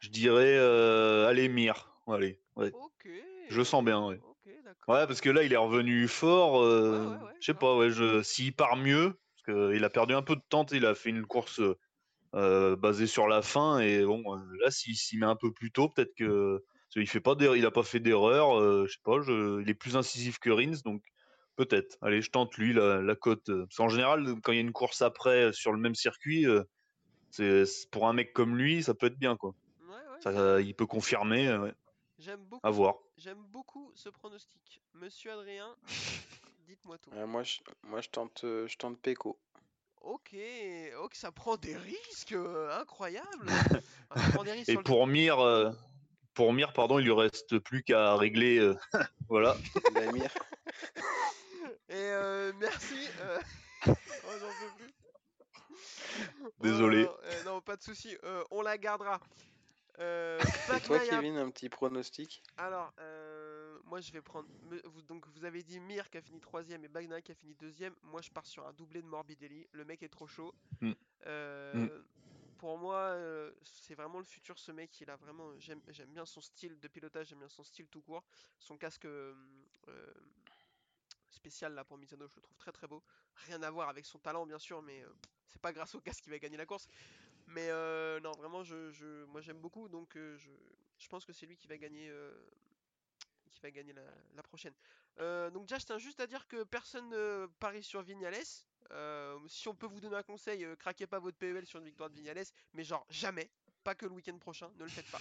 [0.00, 1.96] je dirais, euh, allez, Mir.
[2.08, 2.72] Allez, ouais.
[2.72, 3.08] Ok.
[3.48, 4.18] Je le sens bien, ouais.
[4.22, 4.94] Ok, d'accord.
[4.94, 6.60] Ouais, parce que là, il est revenu fort.
[6.60, 10.14] euh, Ouais, ouais, ouais, je sais pas, ouais, je, s'il part mieux, qu'il a perdu
[10.14, 11.60] un peu de temps, il a fait une course
[12.34, 15.70] euh, basée sur la fin, et bon, euh, là, s'il s'y met un peu plus
[15.70, 16.62] tôt, peut-être que.
[16.90, 19.68] qu'il fait pas d'erreur- il a pas fait d'erreur, euh, je sais pas, je, il
[19.70, 21.02] est plus incisif que Rins, donc
[21.56, 21.96] peut-être.
[22.02, 23.46] Allez, je tente lui la, la cote.
[23.46, 26.62] Parce qu'en général, quand il y a une course après sur le même circuit, euh,
[27.30, 29.54] c'est pour un mec comme lui, ça peut être bien, quoi.
[29.80, 31.72] Ouais, ouais, Ça, il peut confirmer, ouais,
[32.18, 32.66] J'aime beaucoup.
[32.66, 32.94] à voir.
[33.16, 34.80] J'aime beaucoup ce pronostic.
[34.94, 35.76] Monsieur Adrien,
[36.66, 37.10] dites-moi tout.
[37.12, 39.38] Euh, moi, je, moi, je tente, euh, je tente Peko.
[40.02, 40.36] Ok,
[40.98, 43.48] ok, ça prend des risques euh, incroyables.
[44.10, 45.70] Ah, ça prend des risques Et sur le- pour Mir, euh,
[46.34, 48.74] pour Mir, pardon, il lui reste plus qu'à régler, euh,
[49.28, 49.56] voilà.
[49.94, 50.32] La mire.
[51.88, 53.08] Et euh, merci.
[53.18, 53.38] euh,
[53.88, 53.92] oh,
[54.40, 54.92] j'en peux plus.
[56.60, 57.06] Désolé.
[57.08, 58.16] Oh, euh, non, pas de souci.
[58.24, 59.20] euh, on la gardera.
[59.98, 62.42] Euh, Et toi, Bagnaia- Kevin, un petit pronostic?
[62.58, 64.48] Alors, euh, moi je vais prendre.
[64.84, 67.54] vous- donc vous avez dit Mir qui a fini troisième et Bagnaia qui a fini
[67.54, 67.94] deuxième.
[68.02, 69.66] Moi je pars sur un doublé de Morbidelli.
[69.72, 70.54] Le mec est trop chaud.
[70.80, 70.92] Mm.
[71.26, 72.02] Euh,
[72.58, 74.58] Pour moi, euh, c'est vraiment le futur.
[74.58, 75.52] Ce mec, il a vraiment.
[75.58, 77.26] J'aime bien son style de pilotage.
[77.28, 78.24] J'aime bien son style tout court.
[78.58, 79.34] Son casque euh,
[81.28, 83.02] spécial là pour Misano, je le trouve très très beau.
[83.46, 85.08] Rien à voir avec son talent bien sûr, mais euh,
[85.46, 86.86] c'est pas grâce au casque qu'il va gagner la course.
[87.48, 90.50] Mais euh, non, vraiment, je, je- moi j'aime beaucoup, donc euh, je,
[90.98, 92.08] je pense que c'est lui qui va gagner,
[93.70, 94.74] gagner la, prochaine.
[95.18, 98.34] Euh, donc déjà, je tiens juste à dire que personne ne parie sur Vignales.
[98.90, 101.86] Euh, si on peut vous donner un conseil, euh, craquez pas votre PEL sur une
[101.86, 103.50] victoire de Vignales, mais genre jamais,
[103.82, 105.20] pas que le week-end prochain, ne le faites pas.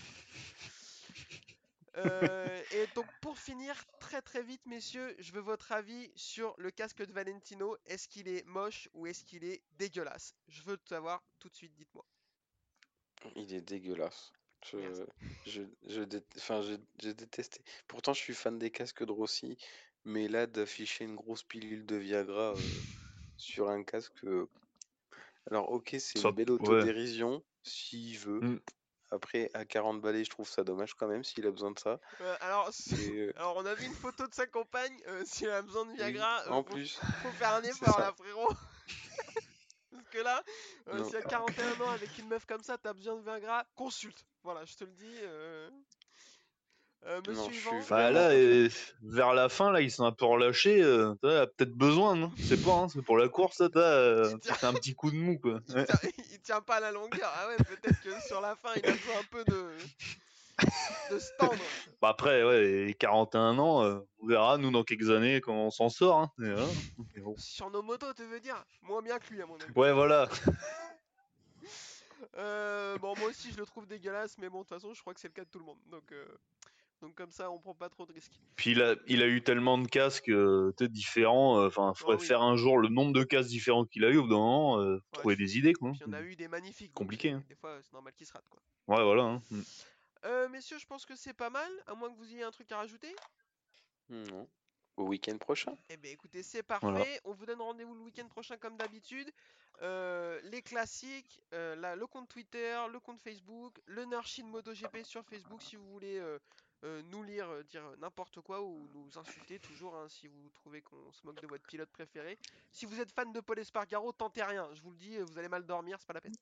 [2.71, 7.05] Et donc pour finir, très très vite messieurs, je veux votre avis sur le casque
[7.05, 7.77] de Valentino.
[7.85, 10.33] Est-ce qu'il est moche ou est-ce qu'il est dégueulasse?
[10.47, 12.03] Je veux savoir tout de suite, dites-moi.
[13.35, 14.33] Il est dégueulasse.
[14.65, 15.05] Je,
[15.45, 17.63] je, je, dé- enfin, j'ai j'ai détesté.
[17.87, 19.57] Pourtant, je suis fan des casques de Rossi,
[20.05, 22.83] mais là, d'afficher une grosse pilule de Viagra euh,
[23.37, 24.23] sur un casque.
[24.25, 24.47] euh,
[25.49, 26.87] Alors, ok, c'est Ça- une belle ouais.
[26.91, 28.43] autodérision, s'il veut.
[28.43, 28.59] Mm.
[29.11, 31.99] Après, à 40 balais, je trouve ça dommage quand même, s'il a besoin de ça.
[32.21, 35.01] Euh, alors, euh, alors, on a vu une photo de sa compagne.
[35.07, 37.85] euh, S'il a besoin de oui, Viagra, euh, en faut, plus, faut faire un c'est
[37.85, 38.01] effort ça.
[38.01, 38.53] là, frérot.
[40.13, 40.43] Que là,
[40.89, 44.23] euh, si à 41 ans avec une meuf comme ça, t'as besoin de Viagra, consulte.
[44.43, 45.15] Voilà, je te le dis.
[45.23, 45.69] euh.
[47.05, 48.69] Euh, monsieur Non, je suis Yvan, vraiment- Bah là, euh,
[49.01, 50.81] vers la fin, là, il s'est un peu relâché.
[50.83, 52.31] Euh, t'as a peut-être besoin, non?
[52.37, 55.09] Je sais pas, hein, c'est pour la course, ça, t'as euh, tient- un petit coup
[55.11, 55.59] de mou, quoi.
[55.69, 55.85] il Ouais.
[55.85, 57.29] tient, il tient pas à la longueur.
[57.35, 59.67] Ah ouais, peut-être que sur la fin, il a besoin un peu de,
[61.11, 61.55] de se tendre.
[62.01, 65.71] Bah après, ouais, et 41 ans, euh, on verra, nous, dans quelques années, comment on
[65.71, 66.19] s'en sort.
[66.19, 66.31] Hein.
[66.37, 67.35] Mais bon.
[67.37, 68.63] Sur nos motos, tu veux dire?
[68.83, 69.71] Moins bien que lui, à mon avis.
[69.75, 70.27] Ouais, voilà.
[72.37, 75.13] Euh, bon, moi aussi, je le trouve dégueulasse, mais bon, de toute façon, je crois
[75.13, 75.77] que c'est le cas de tout le monde.
[75.91, 76.25] Donc, euh,
[77.01, 78.39] donc comme ça, on prend pas trop de risques.
[78.55, 81.59] Puis il a, il a eu tellement de casques euh, différents.
[81.59, 82.25] euh, Enfin, il faudrait Ah oui.
[82.25, 84.17] faire un jour le nombre de casques différents qu'il a eu.
[84.17, 85.91] Au bout d'un moment, euh, trouver des idées, quoi.
[85.91, 86.91] Puis on a eu des magnifiques.
[86.91, 87.43] donc, Compliqué, euh, hein.
[87.49, 88.61] Des fois, c'est normal qu'ils se ratent, quoi.
[88.87, 89.23] Ouais, voilà.
[89.23, 89.41] hein.
[90.25, 92.71] Euh, messieurs, je pense que c'est pas mal, à moins que vous ayez un truc
[92.71, 93.13] à rajouter.
[94.09, 94.47] non.
[94.95, 95.75] Au week-end prochain.
[95.89, 96.85] Eh bien, écoutez, c'est parfait.
[96.85, 97.05] Voilà.
[97.25, 99.27] On vous donne rendez-vous le week-end prochain, comme d'habitude.
[99.81, 105.25] Euh, les classiques, euh, là, le compte Twitter, le compte Facebook, le Nurshin MotoGP sur
[105.25, 106.37] Facebook, si vous voulez euh,
[106.83, 110.83] euh, nous lire, euh, dire n'importe quoi ou nous insulter toujours hein, si vous trouvez
[110.83, 112.37] qu'on se moque de votre pilote préféré.
[112.71, 114.69] Si vous êtes fan de Paul Espargaro, tentez rien.
[114.75, 116.35] Je vous le dis, vous allez mal dormir, c'est pas la peine.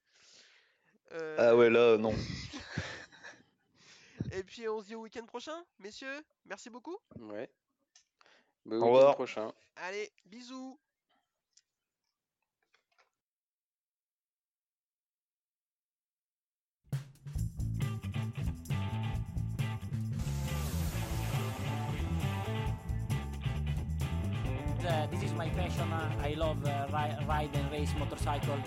[1.13, 2.13] Euh, Ah ouais, là, non.
[4.31, 6.21] Et puis on se dit au week-end prochain, messieurs.
[6.45, 6.97] Merci beaucoup.
[7.19, 7.49] Ouais.
[8.65, 9.15] Bah, Au week-end revoir.
[9.15, 9.51] prochain.
[9.75, 10.77] Allez, bisous.
[24.87, 25.91] Uh, this is my passion.
[25.93, 28.57] uh, I love uh, ri- ride and race motorcycle.